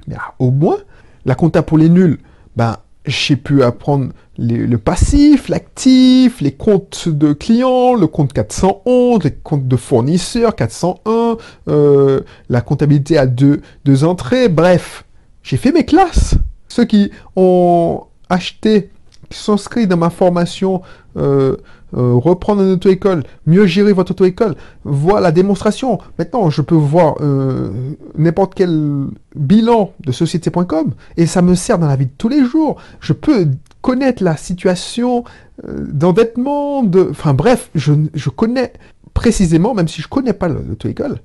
Mais 0.09 0.17
ah, 0.19 0.35
au 0.39 0.51
moins, 0.51 0.79
la 1.25 1.35
compta 1.35 1.63
pour 1.63 1.79
les 1.79 1.89
nuls, 1.89 2.19
ben, 2.57 2.77
j'ai 3.07 3.37
pu 3.37 3.63
apprendre 3.63 4.13
le 4.39 4.77
passif, 4.77 5.49
l'actif, 5.49 6.41
les 6.41 6.53
comptes 6.53 7.09
de 7.09 7.33
clients, 7.33 7.95
le 7.95 8.07
compte 8.07 8.33
411, 8.33 9.23
les 9.25 9.31
comptes 9.31 9.69
de 9.69 9.77
fournisseurs 9.77 10.57
401, 10.57 11.37
euh, 11.69 12.21
la 12.49 12.61
comptabilité 12.61 13.19
à 13.19 13.27
deux, 13.27 13.61
deux 13.85 14.05
entrées, 14.05 14.49
bref. 14.49 15.05
J'ai 15.43 15.57
fait 15.57 15.73
mes 15.73 15.85
classes. 15.85 16.37
Ceux 16.69 16.85
qui 16.85 17.11
ont 17.37 18.05
acheté, 18.31 18.91
qui 19.29 19.51
inscrits 19.51 19.87
dans 19.87 19.99
ma 19.99 20.11
formation 20.11 20.83
euh, 21.17 21.57
euh, 21.97 22.15
reprendre 22.15 22.63
une 22.63 22.73
auto-école, 22.73 23.23
mieux 23.47 23.67
gérer 23.67 23.93
votre 23.93 24.11
auto-école, 24.13 24.57
voir 24.85 25.21
la 25.21 25.31
démonstration. 25.31 25.99
Maintenant, 26.19 26.51
je 26.51 26.61
peux 26.61 26.75
voir 26.75 27.17
euh, 27.21 27.71
n'importe 28.17 28.55
quel 28.55 29.07
bilan 29.37 29.93
de 30.01 30.11
société.com 30.11 30.93
et 31.17 31.27
ça 31.27 31.41
me 31.41 31.55
sert 31.55 31.79
dans 31.79 31.87
la 31.87 31.95
vie 31.95 32.07
de 32.07 32.13
tous 32.19 32.29
les 32.29 32.45
jours. 32.45 32.77
Je 32.99 33.13
peux 33.13 33.49
connaître 33.81 34.25
la 34.25 34.37
situation 34.37 35.23
euh, 35.65 35.87
d'endettement, 35.89 36.83
de... 36.83 37.07
Enfin 37.11 37.33
bref, 37.33 37.71
je, 37.77 37.93
connais 38.29 38.73
précisément, 39.13 39.73
même 39.73 39.87
si 39.87 40.03
je 40.03 40.09
connais 40.09 40.33
pas 40.33 40.49
l'auto-école, 40.49 41.21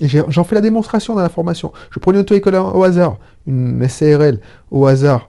j'en 0.00 0.44
fais 0.44 0.54
la 0.54 0.62
démonstration 0.62 1.14
dans 1.14 1.22
la 1.22 1.28
formation. 1.28 1.70
Je 1.90 1.98
prends 1.98 2.12
une 2.12 2.18
auto-école 2.18 2.54
au 2.54 2.82
hasard, 2.82 3.18
une 3.46 3.86
SARL 3.88 4.40
au 4.70 4.86
hasard 4.86 5.28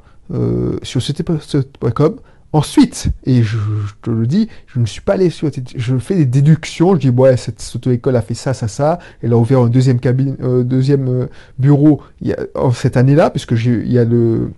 sur 0.84 1.01
société.com, 1.01 2.15
Ensuite, 2.56 3.08
et 3.26 3.44
je, 3.44 3.58
te 4.02 4.10
le 4.10 4.26
dis, 4.26 4.48
je 4.65 4.80
ne 4.80 4.86
suis 4.86 5.02
pas 5.02 5.15
allé 5.15 5.30
sur, 5.30 5.52
je 5.76 5.98
fais 5.98 6.15
des 6.15 6.26
déductions, 6.26 6.96
je 6.96 7.02
dis 7.02 7.10
ouais 7.10 7.36
cette, 7.36 7.62
auto-école 7.76 8.15
a 8.15 8.22
fait 8.22 8.34
ça, 8.34 8.54
ça, 8.54 8.70
ça, 8.70 8.98
elle 9.22 9.34
a 9.34 9.38
ouvert 9.38 9.60
un 9.60 9.68
deuxième 9.68 10.00
cabine, 10.00 10.38
euh, 10.41 10.63
deuxième 10.63 11.10
euh, 11.10 11.28
bureau 11.60 12.02
a, 12.26 12.72
cette 12.72 12.96
année-là, 12.96 13.30
puisque 13.30 13.52
il 13.52 13.91
y 13.91 14.00
a 14.00 14.06
le, 14.06 14.54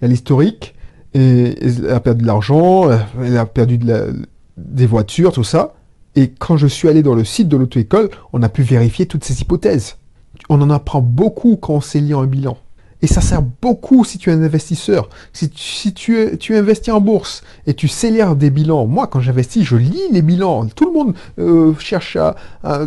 l'historique, 0.00 0.76
et, 1.12 1.62
elle 1.62 1.90
a 1.90 2.00
perdu 2.00 2.22
de 2.22 2.26
l'argent, 2.26 2.88
elle 3.22 3.36
a 3.36 3.44
perdu 3.44 3.78
des 4.56 4.86
voitures, 4.86 5.32
tout 5.32 5.44
ça. 5.44 5.74
Et 6.16 6.30
quand 6.30 6.56
je 6.56 6.66
suis 6.66 6.88
allé 6.88 7.02
dans 7.02 7.14
le 7.14 7.24
site 7.24 7.48
de 7.48 7.58
l'auto-école, 7.58 8.08
on 8.32 8.42
a 8.42 8.48
pu 8.48 8.62
vérifier 8.62 9.04
toutes 9.04 9.24
ces 9.24 9.42
hypothèses. 9.42 9.96
On 10.48 10.58
en 10.62 10.70
apprend 10.70 11.02
beaucoup 11.02 11.56
quand 11.56 11.74
on 11.74 11.80
sait 11.82 12.00
lire 12.00 12.20
un 12.20 12.26
bilan. 12.26 12.56
Et 13.04 13.06
ça 13.06 13.20
sert 13.20 13.42
beaucoup 13.42 14.02
si 14.02 14.16
tu 14.16 14.30
es 14.30 14.32
un 14.32 14.42
investisseur. 14.42 15.10
Si 15.34 15.50
tu, 15.50 16.38
tu, 16.38 16.56
investis 16.56 16.90
en 16.90 17.02
bourse 17.02 17.42
et 17.66 17.74
tu 17.74 17.86
lire 18.10 18.34
des 18.34 18.48
bilans. 18.48 18.86
Moi, 18.86 19.08
quand 19.08 19.20
j'investis, 19.20 19.62
je 19.62 19.76
lis 19.76 20.00
les 20.10 20.22
bilans. 20.22 20.64
Tout 20.68 20.86
le 20.86 20.92
monde 20.92 21.14
euh, 21.38 21.74
cherche 21.78 22.16
à, 22.16 22.34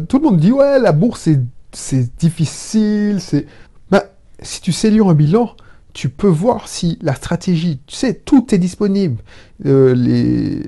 Tout 0.10 0.18
le 0.18 0.24
monde 0.24 0.40
dit, 0.40 0.52
ouais, 0.52 0.80
la 0.80 0.92
bourse, 0.92 1.30
c'est 1.72 2.18
difficile. 2.18 3.18
C'est... 3.22 3.46
Ben, 3.92 4.02
si 4.42 4.60
tu 4.60 4.72
lire 4.90 5.08
un 5.08 5.14
bilan, 5.14 5.52
tu 5.94 6.10
peux 6.10 6.26
voir 6.26 6.68
si 6.68 6.98
la 7.04 7.14
stratégie... 7.14 7.80
Tu 7.86 7.96
sais, 7.96 8.16
tout 8.16 8.56
est 8.56 8.58
disponible. 8.58 9.22
Euh, 9.68 9.94
les, 9.94 10.64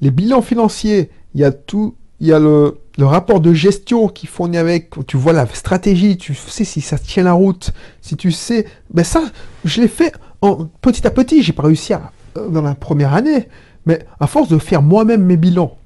les 0.00 0.10
bilans 0.10 0.42
financiers, 0.42 1.08
il 1.36 1.40
y 1.42 1.44
a 1.44 1.52
tout... 1.52 1.94
Il 2.18 2.26
y 2.26 2.32
a 2.32 2.40
le, 2.40 2.78
le 2.98 3.06
rapport 3.06 3.40
de 3.40 3.52
gestion 3.52 4.08
qui 4.08 4.26
fournit 4.26 4.58
avec, 4.58 4.90
tu 5.06 5.16
vois 5.16 5.32
la 5.32 5.46
stratégie, 5.46 6.16
tu 6.16 6.34
sais 6.34 6.64
si 6.64 6.80
ça 6.80 6.98
tient 6.98 7.22
la 7.22 7.32
route, 7.32 7.70
si 8.02 8.16
tu 8.16 8.32
sais, 8.32 8.66
ben 8.92 9.04
ça, 9.04 9.22
je 9.64 9.80
l'ai 9.80 9.88
fait 9.88 10.12
en, 10.42 10.66
petit 10.82 11.06
à 11.06 11.10
petit, 11.10 11.44
j'ai 11.44 11.52
pas 11.52 11.62
réussi 11.62 11.92
à, 11.94 12.10
euh, 12.36 12.48
dans 12.48 12.60
la 12.60 12.74
première 12.74 13.14
année, 13.14 13.48
mais 13.86 14.04
à 14.18 14.26
force 14.26 14.48
de 14.48 14.58
faire 14.58 14.82
moi-même 14.82 15.24
mes 15.24 15.36
bilans, 15.36 15.76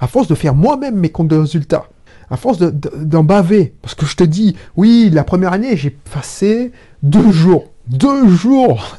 à 0.00 0.06
force 0.06 0.26
de 0.26 0.34
faire 0.34 0.54
moi-même 0.54 0.96
mes 0.96 1.10
comptes 1.10 1.28
de 1.28 1.36
résultats, 1.36 1.86
à 2.30 2.38
force 2.38 2.58
d'en 2.58 3.24
baver, 3.24 3.74
parce 3.82 3.94
que 3.94 4.06
je 4.06 4.16
te 4.16 4.24
dis, 4.24 4.56
oui, 4.74 5.10
la 5.12 5.22
première 5.22 5.52
année, 5.52 5.76
j'ai 5.76 5.90
passé 5.90 6.72
deux 7.02 7.30
jours, 7.30 7.66
deux 7.88 8.26
jours 8.26 8.96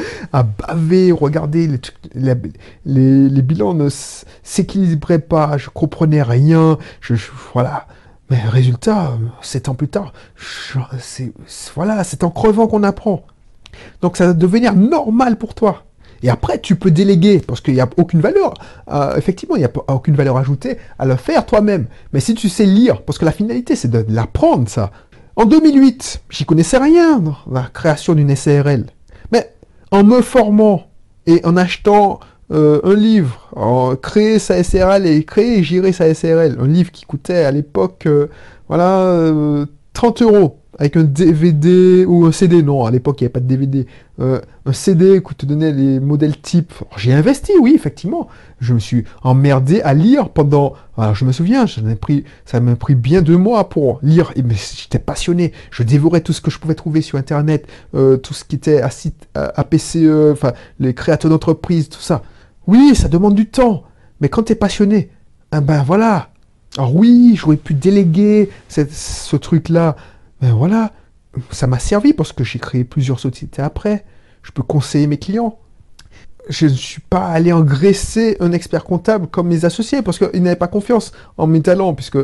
à 0.32 0.42
baver, 0.42 1.12
regarder 1.12 1.68
les, 2.14 3.42
bilans 3.42 3.74
ne 3.74 3.88
s'équilibraient 4.42 5.18
pas, 5.18 5.58
je 5.58 5.68
comprenais 5.70 6.22
rien, 6.22 6.78
je, 7.00 7.14
voilà. 7.52 7.86
Mais 8.30 8.40
résultat, 8.42 9.16
sept 9.40 9.70
ans 9.70 9.74
plus 9.74 9.88
tard, 9.88 10.12
c'est 10.98 11.32
voilà, 11.74 12.04
c'est 12.04 12.24
en 12.24 12.30
crevant 12.30 12.66
qu'on 12.66 12.82
apprend. 12.82 13.24
Donc 14.02 14.18
ça 14.18 14.26
va 14.26 14.32
devenir 14.34 14.74
normal 14.74 15.36
pour 15.36 15.54
toi. 15.54 15.84
Et 16.22 16.28
après, 16.28 16.60
tu 16.60 16.74
peux 16.74 16.90
déléguer, 16.90 17.38
parce 17.38 17.60
qu'il 17.60 17.74
n'y 17.74 17.80
a 17.80 17.88
aucune 17.96 18.20
valeur. 18.20 18.54
Euh, 18.90 19.16
effectivement, 19.16 19.54
il 19.54 19.60
n'y 19.60 19.64
a 19.64 19.70
aucune 19.94 20.16
valeur 20.16 20.36
ajoutée 20.36 20.76
à 20.98 21.06
le 21.06 21.14
faire 21.16 21.46
toi-même. 21.46 21.86
Mais 22.12 22.20
si 22.20 22.34
tu 22.34 22.48
sais 22.48 22.66
lire, 22.66 23.02
parce 23.02 23.18
que 23.18 23.24
la 23.24 23.30
finalité, 23.30 23.76
c'est 23.76 23.88
de 23.88 24.04
l'apprendre, 24.08 24.68
ça. 24.68 24.90
En 25.36 25.44
2008, 25.44 26.22
j'y 26.30 26.44
connaissais 26.44 26.78
rien 26.78 27.22
la 27.50 27.62
création 27.72 28.14
d'une 28.14 28.34
SARL 28.34 28.86
en 29.90 30.04
me 30.04 30.20
formant 30.20 30.88
et 31.26 31.44
en 31.44 31.56
achetant 31.56 32.20
euh, 32.50 32.80
un 32.84 32.94
livre, 32.94 33.50
en 33.54 33.94
créer 33.96 34.38
sa 34.38 34.62
SRL 34.62 35.06
et 35.06 35.24
créer 35.24 35.58
et 35.58 35.62
gérer 35.62 35.92
sa 35.92 36.12
SRL, 36.14 36.56
un 36.58 36.66
livre 36.66 36.90
qui 36.90 37.04
coûtait 37.04 37.44
à 37.44 37.50
l'époque, 37.50 38.06
euh, 38.06 38.28
voilà, 38.68 39.30
30 39.92 40.22
euh, 40.22 40.24
euros 40.24 40.58
avec 40.78 40.96
un 40.96 41.04
DVD 41.04 42.04
ou 42.06 42.26
un 42.26 42.32
CD. 42.32 42.62
Non, 42.62 42.84
à 42.84 42.90
l'époque, 42.90 43.20
il 43.20 43.24
n'y 43.24 43.26
avait 43.26 43.32
pas 43.32 43.40
de 43.40 43.46
DVD. 43.46 43.86
Euh, 44.20 44.40
un 44.64 44.72
CD 44.72 45.18
où 45.18 45.34
te 45.34 45.44
donnait 45.44 45.72
les 45.72 45.98
modèles 46.00 46.40
types. 46.40 46.72
J'ai 46.96 47.12
investi, 47.12 47.52
oui, 47.60 47.72
effectivement. 47.74 48.28
Je 48.60 48.74
me 48.74 48.78
suis 48.78 49.04
emmerdé 49.22 49.80
à 49.80 49.92
lire 49.94 50.28
pendant... 50.28 50.74
Alors, 50.96 51.14
je 51.14 51.24
me 51.24 51.32
souviens, 51.32 51.66
ça 51.66 52.60
m'a 52.60 52.76
pris 52.76 52.94
bien 52.94 53.22
deux 53.22 53.36
mois 53.36 53.68
pour 53.68 53.98
lire. 54.02 54.32
Et 54.36 54.42
j'étais 54.50 54.98
passionné. 54.98 55.52
Je 55.70 55.82
dévorais 55.82 56.20
tout 56.20 56.32
ce 56.32 56.40
que 56.40 56.50
je 56.50 56.58
pouvais 56.58 56.74
trouver 56.74 57.00
sur 57.00 57.18
Internet, 57.18 57.66
euh, 57.94 58.16
tout 58.16 58.34
ce 58.34 58.44
qui 58.44 58.56
était 58.56 58.80
à 58.80 58.90
APCE, 59.56 60.32
enfin, 60.32 60.52
les 60.78 60.94
créateurs 60.94 61.30
d'entreprise, 61.30 61.88
tout 61.88 62.00
ça. 62.00 62.22
Oui, 62.68 62.94
ça 62.94 63.08
demande 63.08 63.34
du 63.34 63.46
temps. 63.46 63.82
Mais 64.20 64.28
quand 64.28 64.44
tu 64.44 64.52
es 64.52 64.56
passionné, 64.56 65.10
eh 65.56 65.60
ben 65.60 65.82
voilà. 65.82 66.30
Alors 66.76 66.94
oui, 66.94 67.34
j'aurais 67.36 67.56
pu 67.56 67.74
déléguer 67.74 68.50
ce 68.68 69.36
truc-là 69.36 69.96
ben 70.40 70.52
voilà, 70.52 70.92
ça 71.50 71.66
m'a 71.66 71.78
servi 71.78 72.12
parce 72.12 72.32
que 72.32 72.44
j'ai 72.44 72.58
créé 72.58 72.84
plusieurs 72.84 73.20
sociétés 73.20 73.62
après. 73.62 74.04
Je 74.42 74.52
peux 74.52 74.62
conseiller 74.62 75.06
mes 75.06 75.18
clients. 75.18 75.58
Je 76.48 76.66
ne 76.66 76.72
suis 76.72 77.02
pas 77.02 77.26
allé 77.26 77.52
engraisser 77.52 78.36
un 78.40 78.52
expert 78.52 78.84
comptable 78.84 79.26
comme 79.26 79.48
mes 79.48 79.64
associés 79.66 80.00
parce 80.00 80.18
qu'ils 80.18 80.42
n'avaient 80.42 80.56
pas 80.56 80.68
confiance 80.68 81.12
en 81.36 81.46
mes 81.46 81.60
talents. 81.60 81.92
Puisque 81.94 82.18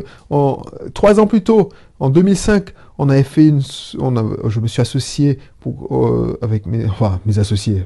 trois 0.93 1.19
ans 1.19 1.27
plus 1.27 1.43
tôt, 1.43 1.69
en 1.99 2.09
2005, 2.09 2.73
on 2.97 3.09
avait 3.09 3.23
fait 3.23 3.47
une, 3.47 3.61
je 3.61 4.59
me 4.59 4.67
suis 4.67 4.81
associé 4.81 5.39
euh, 5.67 6.37
avec 6.41 6.65
mes, 6.65 6.85
enfin, 6.85 7.19
mes 7.25 7.37
associés, 7.37 7.85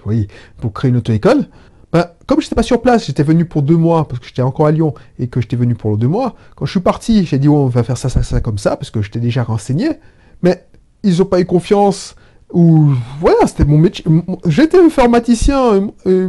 pour 0.58 0.74
créer 0.74 0.90
une 0.90 0.98
auto-école. 0.98 1.48
Ben, 1.92 2.06
comme 2.28 2.40
je 2.40 2.46
n'étais 2.46 2.56
pas 2.56 2.64
sur 2.64 2.82
place, 2.82 3.08
j'étais 3.08 3.24
venu 3.24 3.46
pour 3.46 3.64
deux 3.64 3.76
mois, 3.76 4.08
parce 4.08 4.20
que 4.20 4.28
j'étais 4.28 4.44
encore 4.44 4.68
à 4.68 4.72
Lyon, 4.72 4.94
et 5.18 5.28
que 5.28 5.42
j'étais 5.42 5.56
venu 5.56 5.74
pour 5.74 5.98
deux 5.98 6.08
mois, 6.08 6.36
quand 6.56 6.66
je 6.66 6.72
suis 6.72 6.80
parti, 6.80 7.26
j'ai 7.26 7.40
dit, 7.40 7.50
on 7.50 7.66
va 7.66 7.84
faire 7.84 7.98
ça, 7.98 8.10
ça, 8.10 8.22
ça, 8.22 8.42
comme 8.42 8.60
ça, 8.60 8.78
parce 8.78 8.92
que 8.92 9.02
j'étais 9.02 9.20
déjà 9.20 9.44
renseigné. 9.44 10.00
Mais 10.42 10.66
ils 11.04 11.18
n'ont 11.18 11.26
pas 11.26 11.40
eu 11.40 11.46
confiance. 11.46 12.16
Ou 12.52 12.94
voilà, 13.20 13.48
c'était 13.48 13.66
mon 13.66 13.78
métier. 13.78 14.04
J'étais 14.46 14.80
informaticien. 14.80 15.92
Et, 16.06 16.28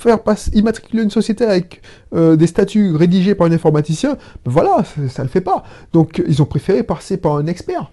faire 0.00 0.22
passer, 0.22 0.50
immatriculer 0.54 1.02
une 1.02 1.10
société 1.10 1.44
avec 1.44 1.82
euh, 2.14 2.34
des 2.34 2.46
statuts 2.46 2.96
rédigés 2.96 3.34
par 3.34 3.46
un 3.46 3.52
informaticien, 3.52 4.16
ben 4.44 4.50
voilà, 4.50 4.82
ça, 5.08 5.22
ne 5.22 5.26
le 5.26 5.30
fait 5.30 5.42
pas. 5.42 5.62
Donc 5.92 6.22
ils 6.26 6.40
ont 6.40 6.46
préféré 6.46 6.82
passer 6.82 7.18
par 7.18 7.36
un 7.36 7.46
expert. 7.46 7.90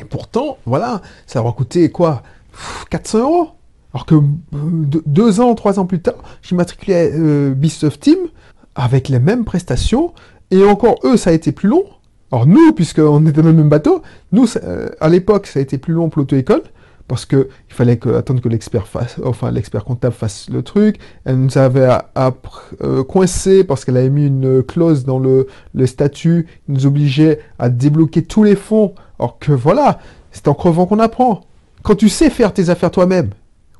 Et 0.00 0.04
pourtant, 0.04 0.56
voilà, 0.64 1.02
ça 1.26 1.40
leur 1.40 1.48
a 1.48 1.52
coûté 1.52 1.90
quoi 1.90 2.22
400 2.90 3.18
euros 3.18 3.48
alors 3.94 4.04
que 4.04 4.14
euh, 4.14 4.20
deux 5.06 5.40
ans, 5.40 5.54
trois 5.54 5.78
ans 5.78 5.86
plus 5.86 6.02
tard, 6.02 6.16
j'immatriculais 6.42 7.12
euh, 7.14 7.54
Bisoft 7.54 7.98
Team 7.98 8.18
avec 8.74 9.08
les 9.08 9.20
mêmes 9.20 9.46
prestations, 9.46 10.12
et 10.50 10.62
encore 10.64 10.96
eux, 11.04 11.16
ça 11.16 11.30
a 11.30 11.32
été 11.32 11.50
plus 11.50 11.70
long, 11.70 11.84
alors 12.36 12.46
nous, 12.46 12.74
puisqu'on 12.74 13.24
était 13.26 13.40
dans 13.40 13.48
le 13.48 13.54
même 13.54 13.70
bateau, 13.70 14.02
nous, 14.30 14.46
euh, 14.62 14.90
à 15.00 15.08
l'époque, 15.08 15.46
ça 15.46 15.58
a 15.58 15.62
été 15.62 15.78
plus 15.78 15.94
long 15.94 16.10
pour 16.10 16.20
l'auto-école, 16.20 16.60
parce 17.08 17.24
qu'il 17.24 17.46
fallait 17.70 17.98
attendre 18.14 18.42
que 18.42 18.48
l'expert 18.50 18.86
l'expert 19.50 19.84
comptable 19.84 20.14
fasse 20.14 20.50
le 20.50 20.62
truc. 20.62 20.98
Elle 21.24 21.38
nous 21.38 21.56
avait 21.56 21.88
euh, 22.82 23.04
coincé 23.04 23.64
parce 23.64 23.86
qu'elle 23.86 23.96
avait 23.96 24.10
mis 24.10 24.26
une 24.26 24.62
clause 24.62 25.06
dans 25.06 25.18
le, 25.18 25.46
statut, 25.86 26.46
qui 26.66 26.72
nous 26.72 26.84
obligeait 26.84 27.40
à 27.58 27.70
débloquer 27.70 28.22
tous 28.22 28.42
les 28.42 28.54
fonds. 28.54 28.94
Alors 29.18 29.38
que 29.38 29.52
voilà, 29.52 29.98
c'est 30.30 30.46
en 30.46 30.52
crevant 30.52 30.84
qu'on 30.84 30.98
apprend. 30.98 31.40
Quand 31.82 31.94
tu 31.94 32.10
sais 32.10 32.28
faire 32.28 32.52
tes 32.52 32.68
affaires 32.68 32.90
toi-même, 32.90 33.30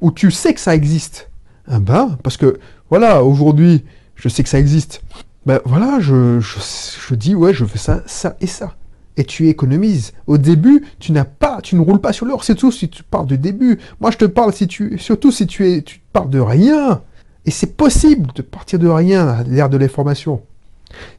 ou 0.01 0.12
tu 0.12 0.31
sais 0.31 0.55
que 0.55 0.61
ça 0.61 0.75
existe, 0.75 1.29
eh 1.71 1.79
ben, 1.79 2.16
parce 2.23 2.38
que 2.38 2.59
voilà, 2.88 3.23
aujourd'hui, 3.23 3.85
je 4.14 4.31
sais 4.31 4.42
que 4.42 4.49
ça 4.49 4.59
existe 4.59 5.03
ben 5.47 5.61
voilà, 5.65 6.01
je, 6.01 6.41
je, 6.41 7.15
dis, 7.15 7.37
ouais, 7.37 7.55
je 7.55 7.65
fais 7.65 7.79
ça, 7.79 8.03
ça 8.07 8.37
et 8.41 8.49
ça. 8.49 8.75
Et 9.17 9.25
tu 9.25 9.49
économises. 9.49 10.13
Au 10.27 10.39
début, 10.39 10.85
tu 10.99 11.13
n'as 11.13 11.25
pas, 11.25 11.61
tu 11.63 11.77
ne 11.77 11.81
roules 11.81 12.01
pas 12.01 12.13
sur 12.13 12.27
l'or. 12.27 12.43
C'est 12.43 12.57
tout 12.57 12.73
si 12.73 12.89
tu 12.91 13.05
parles 13.05 13.27
du 13.27 13.39
début. 13.39 13.79
Moi, 14.01 14.11
je 14.11 14.19
te 14.19 14.25
parle 14.25 14.53
si 14.53 14.67
tu, 14.67 14.99
surtout 14.99 15.31
si 15.31 15.47
tu 15.47 15.71
es, 15.71 15.83
tu 15.83 16.01
parles 16.13 16.31
de 16.31 16.41
rien. 16.41 17.01
Et 17.47 17.53
c'est 17.53 17.77
possible 17.77 18.33
de 18.35 18.43
partir 18.43 18.81
de 18.81 18.89
rien 18.89 19.29
à 19.29 19.43
l'ère 19.45 19.71
de 19.71 19.77
l'information. 19.77 20.43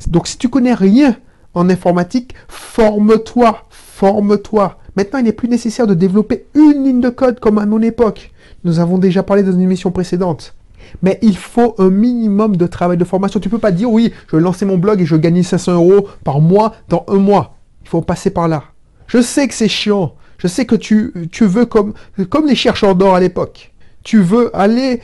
Donc, 0.08 0.28
si 0.28 0.38
tu 0.38 0.50
connais 0.50 0.74
rien 0.74 1.16
en 1.54 1.70
informatique, 1.70 2.36
forme-toi, 2.50 3.66
forme-toi. 3.70 4.78
Maintenant, 4.98 5.20
il 5.20 5.26
n'est 5.26 5.32
plus 5.32 5.48
nécessaire 5.48 5.88
de 5.88 5.94
développer 5.94 6.48
une 6.54 6.84
ligne 6.84 7.02
de 7.02 7.10
code 7.10 7.40
comme 7.40 7.60
à 7.60 7.66
mon 7.66 7.82
époque. 7.82 8.32
Nous 8.66 8.80
avons 8.80 8.98
déjà 8.98 9.24
parlé 9.24 9.42
dans 9.42 9.54
une 9.54 9.62
émission 9.62 9.92
précédente. 9.92 10.57
Mais 11.02 11.20
il 11.22 11.38
faut 11.38 11.76
un 11.78 11.90
minimum 11.90 12.56
de 12.56 12.68
travail 12.68 12.98
de 12.98 13.04
formation. 13.04 13.40
Tu 13.40 13.50
peux 13.50 13.58
pas 13.58 13.72
dire, 13.72 13.92
oui, 13.92 14.14
je 14.30 14.36
vais 14.36 14.42
lancer 14.42 14.66
mon 14.66 14.78
blog 14.78 15.02
et 15.02 15.06
je 15.06 15.16
gagne 15.16 15.44
500 15.44 15.74
euros 15.74 16.08
par 16.24 16.42
mois 16.42 16.74
dans 16.90 17.06
un 17.08 17.18
mois. 17.18 17.58
Il 17.84 17.90
faut 17.90 18.02
passer 18.02 18.30
par 18.30 18.48
là. 18.48 18.64
Je 19.08 19.22
sais 19.22 19.48
que 19.48 19.54
c'est 19.54 19.68
chiant. 19.68 20.16
Je 20.38 20.48
sais 20.48 20.66
que 20.66 20.76
tu, 20.76 21.14
tu 21.32 21.46
veux, 21.46 21.66
comme, 21.66 21.94
comme 22.30 22.46
les 22.46 22.56
chercheurs 22.56 22.96
d'or 22.96 23.16
à 23.16 23.20
l'époque, 23.20 23.74
tu 24.04 24.22
veux 24.22 24.56
aller, 24.56 25.02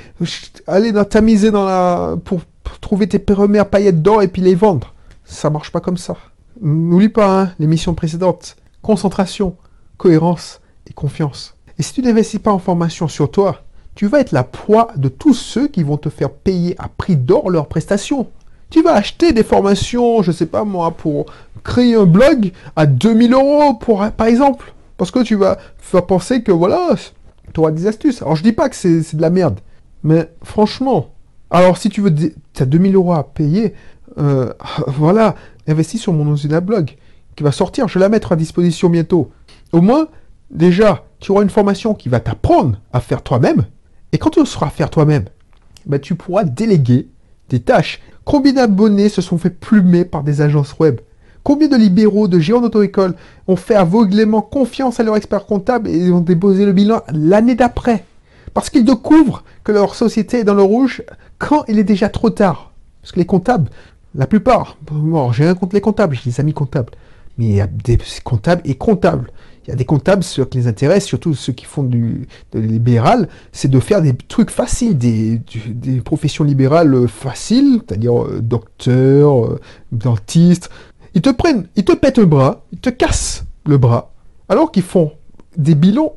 aller 0.67 0.91
dans, 0.91 1.05
tamiser 1.05 1.51
dans 1.51 1.65
la, 1.65 2.15
pour, 2.23 2.41
trouver 2.81 3.07
tes 3.07 3.19
premières 3.19 3.69
paillettes 3.69 4.01
d'or 4.01 4.21
et 4.21 4.27
puis 4.27 4.41
les 4.41 4.55
vendre. 4.55 4.93
Ça 5.25 5.49
marche 5.49 5.71
pas 5.71 5.79
comme 5.79 5.97
ça. 5.97 6.15
N'oublie 6.61 7.09
pas 7.09 7.41
hein, 7.41 7.51
l'émission 7.59 7.93
précédente. 7.95 8.55
Concentration, 8.81 9.55
cohérence 9.97 10.61
et 10.89 10.93
confiance. 10.93 11.55
Et 11.79 11.83
si 11.83 11.93
tu 11.93 12.01
n'investis 12.01 12.39
pas 12.39 12.51
en 12.51 12.59
formation 12.59 13.07
sur 13.07 13.31
toi, 13.31 13.63
tu 13.95 14.07
vas 14.07 14.19
être 14.19 14.31
la 14.31 14.43
proie 14.43 14.89
de 14.95 15.07
tous 15.07 15.33
ceux 15.33 15.67
qui 15.67 15.83
vont 15.83 15.97
te 15.97 16.09
faire 16.09 16.29
payer 16.31 16.75
à 16.79 16.87
prix 16.87 17.15
d'or 17.15 17.49
leurs 17.49 17.67
prestations. 17.67 18.27
Tu 18.69 18.81
vas 18.81 18.95
acheter 18.95 19.33
des 19.33 19.43
formations, 19.43 20.23
je 20.23 20.31
sais 20.31 20.47
pas 20.47 20.63
moi, 20.63 20.91
pour 20.91 21.27
créer 21.63 21.95
un 21.95 22.05
blog 22.05 22.51
à 22.75 22.85
2000 22.85 23.33
euros, 23.33 23.75
par 23.75 24.27
exemple. 24.27 24.73
Parce 24.97 25.11
que 25.11 25.19
tu 25.19 25.35
vas, 25.35 25.57
penser 26.07 26.41
que 26.41 26.51
voilà, 26.51 26.95
tu 27.53 27.59
auras 27.59 27.71
des 27.71 27.87
astuces. 27.87 28.21
Alors 28.21 28.35
je 28.35 28.43
dis 28.43 28.51
pas 28.51 28.69
que 28.69 28.75
c'est 28.75 29.15
de 29.15 29.21
la 29.21 29.29
merde. 29.29 29.59
Mais 30.03 30.29
franchement, 30.43 31.09
Alors, 31.51 31.77
si 31.77 31.89
tu 31.89 32.01
veux, 32.01 32.13
tu 32.13 32.33
as 32.59 32.65
2000 32.65 32.95
euros 32.95 33.13
à 33.13 33.23
payer, 33.23 33.75
euh, 34.17 34.51
voilà, 34.87 35.35
investis 35.67 36.01
sur 36.01 36.13
mon 36.13 36.33
usine 36.33 36.59
blog 36.59 36.95
qui 37.35 37.43
va 37.43 37.51
sortir. 37.51 37.87
Je 37.87 37.95
vais 37.95 37.99
la 37.99 38.09
mettre 38.09 38.31
à 38.31 38.35
disposition 38.35 38.89
bientôt. 38.89 39.31
Au 39.71 39.81
moins, 39.81 40.07
déjà, 40.49 41.03
tu 41.19 41.31
auras 41.31 41.43
une 41.43 41.49
formation 41.49 41.93
qui 41.93 42.09
va 42.09 42.19
t'apprendre 42.19 42.79
à 42.91 42.99
faire 42.99 43.21
toi-même. 43.21 43.65
Et 44.13 44.19
quand 44.19 44.29
tu 44.29 44.45
sauras 44.45 44.69
faire 44.69 44.91
toi-même, 44.91 45.25
bah, 45.87 45.99
tu 45.99 46.15
pourras 46.15 46.43
déléguer 46.43 47.09
des 47.49 47.59
tâches. 47.59 47.99
Combien 48.23 48.53
d'abonnés 48.53 49.09
se 49.09 49.21
sont 49.21 49.37
fait 49.37 49.49
plumer 49.49 50.05
par 50.05 50.23
des 50.23 50.39
agences 50.39 50.77
web? 50.79 51.01
Combien 51.41 51.67
de 51.67 51.75
libéraux, 51.75 52.29
de 52.29 52.39
géants 52.39 52.61
d'auto-école 52.61 53.15
ont 53.47 53.57
fait 53.57 53.75
aveuglément 53.75 54.41
confiance 54.41 54.99
à 54.99 55.03
leur 55.03 55.17
expert 55.17 55.45
comptable 55.45 55.89
et 55.89 56.09
ont 56.11 56.21
déposé 56.21 56.65
le 56.65 56.71
bilan 56.71 57.01
l'année 57.11 57.55
d'après? 57.55 58.05
Parce 58.53 58.69
qu'ils 58.69 58.85
découvrent 58.85 59.43
que 59.63 59.71
leur 59.71 59.95
société 59.95 60.39
est 60.39 60.43
dans 60.43 60.53
le 60.53 60.61
rouge 60.61 61.03
quand 61.39 61.65
il 61.67 61.79
est 61.79 61.83
déjà 61.83 62.07
trop 62.07 62.29
tard. 62.29 62.71
Parce 63.01 63.11
que 63.11 63.19
les 63.19 63.25
comptables, 63.25 63.69
la 64.15 64.27
plupart, 64.27 64.77
bon, 64.89 65.31
j'ai 65.31 65.43
rien 65.43 65.55
contre 65.55 65.75
les 65.75 65.81
comptables, 65.81 66.15
j'ai 66.15 66.29
des 66.29 66.39
amis 66.39 66.53
comptables, 66.53 66.91
mais 67.37 67.45
il 67.45 67.55
y 67.55 67.61
a 67.61 67.67
des 67.67 67.97
comptables 68.23 68.61
et 68.63 68.75
comptables. 68.75 69.31
Il 69.65 69.69
y 69.69 69.73
a 69.73 69.75
des 69.75 69.85
comptables, 69.85 70.23
ceux 70.23 70.43
qui 70.45 70.57
les 70.57 70.67
intéressent, 70.67 71.07
surtout 71.07 71.33
ceux 71.35 71.53
qui 71.53 71.65
font 71.65 71.83
du 71.83 72.27
libéral, 72.53 73.29
c'est 73.51 73.69
de 73.69 73.79
faire 73.79 74.01
des 74.01 74.13
trucs 74.13 74.49
faciles, 74.49 74.97
des, 74.97 75.41
professions 76.03 76.43
libérales 76.43 77.07
faciles, 77.07 77.81
c'est-à-dire 77.87 78.23
euh, 78.23 78.41
docteur, 78.41 79.45
euh, 79.45 79.59
dentiste. 79.91 80.69
Ils 81.13 81.21
te 81.21 81.29
prennent, 81.29 81.67
ils 81.75 81.85
te 81.85 81.93
pètent 81.93 82.17
le 82.17 82.25
bras, 82.25 82.65
ils 82.73 82.79
te 82.79 82.89
cassent 82.89 83.45
le 83.65 83.77
bras, 83.77 84.13
alors 84.49 84.71
qu'ils 84.71 84.83
font 84.83 85.13
des 85.55 85.75
bilans 85.75 86.13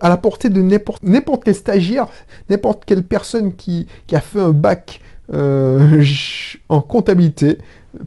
à 0.00 0.08
la 0.08 0.16
portée 0.16 0.50
de 0.50 0.62
n'importe 0.62 1.44
quel 1.44 1.54
stagiaire, 1.54 2.06
n'importe 2.48 2.84
quelle 2.84 3.02
personne 3.02 3.54
qui, 3.54 3.88
a 4.12 4.20
fait 4.20 4.40
un 4.40 4.50
bac 4.50 5.00
euh, 5.32 6.04
en 6.68 6.80
comptabilité 6.80 7.58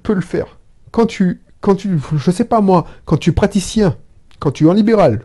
peut 0.03 0.13
le 0.13 0.21
faire. 0.21 0.57
Quand 0.91 1.05
tu, 1.05 1.41
quand 1.60 1.75
tu, 1.75 1.99
je 2.15 2.31
sais 2.31 2.45
pas 2.45 2.62
moi, 2.62 2.86
quand 3.05 3.17
tu 3.17 3.31
es 3.31 3.34
praticien, 3.34 3.97
quand 4.41 4.51
tu 4.51 4.65
es 4.65 4.69
en 4.69 4.73
libéral, 4.73 5.21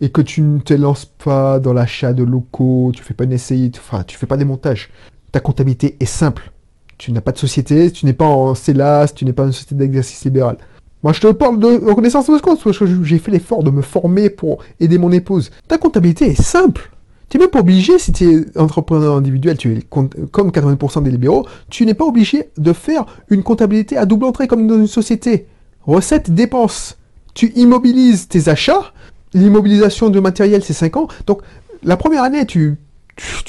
et 0.00 0.10
que 0.10 0.22
tu 0.22 0.40
ne 0.40 0.58
te 0.58 0.74
lances 0.74 1.04
pas 1.04 1.60
dans 1.60 1.72
l'achat 1.72 2.12
de 2.12 2.24
locaux, 2.24 2.90
tu 2.94 3.04
fais 3.04 3.14
pas 3.14 3.24
une 3.24 3.36
tu 3.36 4.16
fais 4.16 4.26
pas 4.26 4.36
des 4.36 4.44
montages, 4.44 4.90
ta 5.30 5.38
comptabilité 5.38 5.96
est 6.00 6.06
simple. 6.06 6.50
Tu 6.96 7.12
n'as 7.12 7.20
pas 7.20 7.32
de 7.32 7.38
société, 7.38 7.90
tu 7.90 8.06
n'es 8.06 8.12
pas 8.12 8.24
en 8.24 8.54
CELAS, 8.54 9.08
tu 9.14 9.24
n'es 9.24 9.32
pas 9.32 9.44
une 9.44 9.52
société 9.52 9.74
d'exercice 9.74 10.24
libéral. 10.24 10.56
Moi, 11.02 11.12
je 11.12 11.20
te 11.20 11.30
parle 11.32 11.58
de 11.58 11.66
reconnaissance 11.66 12.30
de 12.30 12.38
compte 12.38 12.62
parce 12.64 12.78
que 12.78 13.04
j'ai 13.04 13.18
fait 13.18 13.30
l'effort 13.30 13.62
de 13.62 13.70
me 13.70 13.82
former 13.82 14.30
pour 14.30 14.62
aider 14.80 14.96
mon 14.96 15.12
épouse. 15.12 15.50
Ta 15.68 15.76
comptabilité 15.76 16.26
est 16.30 16.40
simple. 16.40 16.90
Tu 17.28 17.36
n'es 17.36 17.44
même 17.44 17.50
pas 17.50 17.60
obligé, 17.60 17.98
si 17.98 18.12
tu 18.12 18.24
es 18.24 18.58
entrepreneur 18.58 19.16
individuel, 19.16 19.58
tu 19.58 19.76
es 19.76 19.82
comme 19.82 20.08
80% 20.08 21.02
des 21.02 21.10
libéraux, 21.10 21.46
tu 21.68 21.84
n'es 21.84 21.94
pas 21.94 22.04
obligé 22.04 22.50
de 22.56 22.72
faire 22.72 23.04
une 23.28 23.42
comptabilité 23.42 23.96
à 23.96 24.06
double 24.06 24.24
entrée 24.24 24.46
comme 24.46 24.66
dans 24.66 24.78
une 24.78 24.86
société. 24.86 25.46
Recettes, 25.82 26.30
dépenses. 26.30 26.96
Tu 27.34 27.52
immobilises 27.56 28.28
tes 28.28 28.48
achats. 28.48 28.92
L'immobilisation 29.32 30.10
de 30.10 30.20
matériel, 30.20 30.62
c'est 30.62 30.72
5 30.72 30.96
ans. 30.96 31.08
Donc, 31.26 31.42
la 31.82 31.96
première 31.96 32.22
année, 32.22 32.46
tu, 32.46 32.78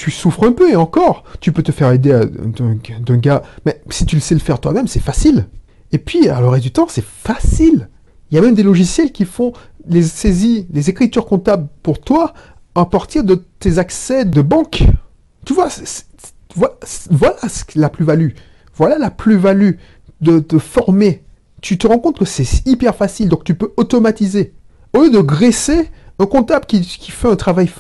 souffres 0.09 0.43
un 0.43 0.51
peu 0.51 0.71
et 0.71 0.75
encore, 0.75 1.23
tu 1.39 1.51
peux 1.51 1.63
te 1.63 1.71
faire 1.71 1.91
aider 1.91 2.19
d'un 2.99 3.17
gars. 3.17 3.43
Mais 3.65 3.81
si 3.89 4.05
tu 4.05 4.15
le 4.15 4.21
sais 4.21 4.33
le 4.33 4.41
faire 4.41 4.59
toi-même, 4.59 4.87
c'est 4.87 4.99
facile. 4.99 5.47
Et 5.91 5.97
puis, 5.97 6.27
à 6.29 6.41
l'heure 6.41 6.59
du 6.59 6.71
temps, 6.71 6.87
c'est 6.89 7.05
facile. 7.05 7.89
Il 8.31 8.35
y 8.35 8.37
a 8.37 8.41
même 8.41 8.55
des 8.55 8.63
logiciels 8.63 9.11
qui 9.11 9.25
font 9.25 9.53
les 9.87 10.01
saisies, 10.01 10.67
les 10.71 10.89
écritures 10.89 11.25
comptables 11.25 11.67
pour 11.83 11.99
toi 11.99 12.33
à 12.73 12.85
partir 12.85 13.23
de 13.23 13.35
tes 13.59 13.77
accès 13.77 14.25
de 14.25 14.41
banque. 14.41 14.83
Tu 15.45 15.53
vois, 15.53 15.69
voilà 17.11 17.35
la 17.75 17.89
plus-value. 17.89 18.31
Voilà 18.75 18.97
la 18.97 19.11
plus-value 19.11 19.73
de 20.21 20.39
te 20.39 20.57
former. 20.57 21.23
Tu 21.65 21.79
te 21.79 21.87
rends 21.87 21.97
compte 21.97 22.19
que 22.19 22.25
c'est 22.25 22.67
hyper 22.67 22.95
facile, 22.95 23.27
donc 23.27 23.43
tu 23.43 23.55
peux 23.55 23.73
automatiser. 23.75 24.53
Au 24.93 25.01
lieu 25.01 25.09
de 25.09 25.17
graisser 25.17 25.89
un 26.19 26.27
comptable 26.27 26.67
qui, 26.67 26.83
fait 26.83 27.27
un 27.27 27.35
travail... 27.35 27.71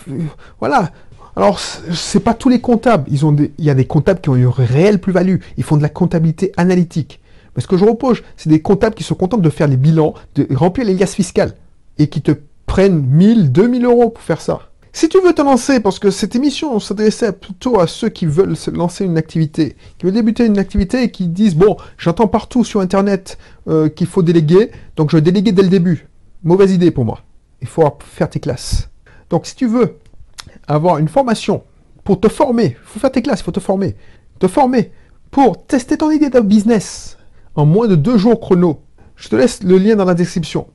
Voilà. 0.59 0.91
Alors, 1.35 1.59
c'est 1.59 2.19
pas 2.19 2.33
tous 2.33 2.49
les 2.49 2.59
comptables. 2.59 3.07
Ils 3.11 3.27
ont 3.27 3.35
il 3.35 3.63
y 3.63 3.69
a 3.69 3.75
des 3.75 3.85
comptables 3.85 4.21
qui 4.21 4.29
ont 4.29 4.35
une 4.35 4.47
réelle 4.47 4.99
plus-value. 4.99 5.35
Ils 5.57 5.63
font 5.63 5.77
de 5.77 5.83
la 5.83 5.89
comptabilité 5.89 6.51
analytique. 6.57 7.19
Mais 7.55 7.61
ce 7.61 7.67
que 7.67 7.77
je 7.77 7.85
repose, 7.85 8.23
c'est 8.37 8.49
des 8.49 8.59
comptables 8.59 8.95
qui 8.95 9.03
sont 9.03 9.13
contents 9.13 9.37
de 9.37 9.49
faire 9.51 9.67
les 9.67 9.77
bilans, 9.77 10.15
de 10.33 10.47
remplir 10.55 10.87
les 10.87 10.95
liasses 10.95 11.13
fiscales. 11.13 11.53
Et 11.99 12.07
qui 12.07 12.23
te 12.23 12.31
prennent 12.65 13.05
1000, 13.05 13.51
2000 13.51 13.85
euros 13.85 14.09
pour 14.09 14.23
faire 14.23 14.41
ça. 14.41 14.61
Si 14.95 15.09
tu 15.09 15.19
veux 15.19 15.33
te 15.33 15.41
lancer, 15.41 15.81
parce 15.81 15.99
que 15.99 16.09
cette 16.09 16.37
émission 16.37 16.79
s'adressait 16.79 17.33
plutôt 17.33 17.81
à 17.81 17.85
ceux 17.85 18.07
qui 18.07 18.25
veulent 18.25 18.55
se 18.55 18.71
lancer 18.71 19.03
une 19.03 19.17
activité, 19.17 19.75
qui 19.97 20.05
veulent 20.05 20.15
débuter 20.15 20.45
une 20.45 20.57
activité 20.57 21.03
et 21.03 21.11
qui 21.11 21.27
disent, 21.27 21.57
bon, 21.57 21.75
j'entends 21.97 22.29
partout 22.29 22.63
sur 22.63 22.79
Internet 22.79 23.37
euh, 23.67 23.89
qu'il 23.89 24.07
faut 24.07 24.23
déléguer, 24.23 24.71
donc 24.95 25.11
je 25.11 25.17
vais 25.17 25.21
déléguer 25.21 25.51
dès 25.51 25.63
le 25.63 25.67
début. 25.67 26.07
Mauvaise 26.45 26.71
idée 26.71 26.91
pour 26.91 27.03
moi. 27.03 27.19
Il 27.59 27.67
faut 27.67 27.83
faire 27.99 28.29
tes 28.29 28.39
classes. 28.39 28.89
Donc 29.29 29.47
si 29.47 29.57
tu 29.57 29.67
veux 29.67 29.97
avoir 30.65 30.97
une 30.97 31.09
formation 31.09 31.65
pour 32.05 32.21
te 32.21 32.29
former, 32.29 32.77
il 32.81 32.85
faut 32.85 33.01
faire 33.01 33.11
tes 33.11 33.21
classes, 33.21 33.41
il 33.41 33.43
faut 33.43 33.51
te 33.51 33.59
former. 33.59 33.97
Te 34.39 34.47
former 34.47 34.93
pour 35.29 35.65
tester 35.65 35.97
ton 35.97 36.09
idée 36.09 36.29
de 36.29 36.39
business 36.39 37.17
en 37.55 37.65
moins 37.65 37.89
de 37.89 37.95
deux 37.95 38.17
jours 38.17 38.39
chrono. 38.39 38.79
Je 39.17 39.27
te 39.27 39.35
laisse 39.35 39.61
le 39.61 39.77
lien 39.77 39.97
dans 39.97 40.05
la 40.05 40.15
description. 40.15 40.67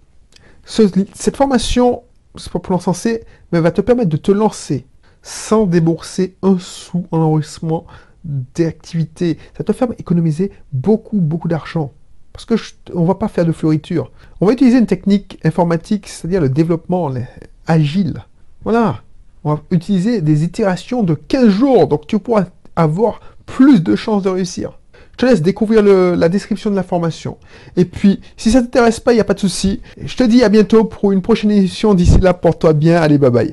cette 0.67 1.37
formation 1.39 2.03
c'est 2.37 2.53
pas 2.53 2.59
pour 2.59 2.73
l'encenser, 2.73 3.25
mais 3.53 3.61
va 3.61 3.71
te 3.71 3.81
permettre 3.81 4.11
de 4.11 4.17
te 4.17 4.33
lancer 4.33 4.87
sans 5.23 5.67
débourser 5.67 6.37
un 6.43 6.59
sou 6.59 7.07
en 7.11 7.19
enregistrement 7.19 7.87
d'activité. 8.25 9.39
Ça 9.57 9.65
te 9.65 9.73
permet 9.73 9.97
d'économiser 9.97 10.53
beaucoup, 10.73 11.21
beaucoup 11.21 11.49
d'argent. 11.49 11.93
Parce 12.33 12.45
que 12.45 12.55
on 12.95 13.05
va 13.05 13.15
pas 13.15 13.29
faire 13.29 13.45
de 13.45 13.53
fleuriture. 13.53 14.13
On 14.41 14.47
va 14.47 14.53
utiliser 14.53 14.79
une 14.79 14.87
technique 14.87 15.39
informatique, 15.45 16.09
c'est-à-dire 16.09 16.41
le 16.41 16.49
développement 16.49 17.11
agile. 17.67 18.25
Voilà. 18.63 19.03
On 19.45 19.55
va 19.55 19.63
utiliser 19.71 20.21
des 20.21 20.45
itérations 20.45 21.03
de 21.03 21.15
15 21.15 21.49
jours. 21.49 21.89
Donc 21.89 22.07
tu 22.07 22.19
pourras 22.19 22.47
avoir 22.77 23.21
plus 23.47 23.83
de 23.83 23.97
chances 23.97 24.23
de 24.23 24.29
réussir. 24.29 24.80
Je 25.21 25.27
te 25.27 25.31
laisse 25.31 25.43
découvrir 25.43 25.83
la 25.83 26.29
description 26.31 26.71
de 26.71 26.77
la 26.77 26.83
formation. 26.83 27.37
Et 27.77 27.85
puis, 27.85 28.21
si 28.39 28.51
ça 28.51 28.63
t'intéresse 28.63 29.01
pas, 29.01 29.13
il 29.13 29.17
n'y 29.17 29.21
a 29.21 29.25
pas 29.25 29.35
de 29.35 29.39
souci. 29.39 29.83
Je 30.03 30.17
te 30.17 30.23
dis 30.23 30.43
à 30.43 30.49
bientôt 30.49 30.85
pour 30.85 31.13
une 31.13 31.21
prochaine 31.21 31.51
édition. 31.51 31.93
D'ici 31.93 32.21
là, 32.21 32.33
porte-toi 32.33 32.73
bien. 32.73 33.03
Allez, 33.03 33.19
bye 33.19 33.31
bye. 33.31 33.53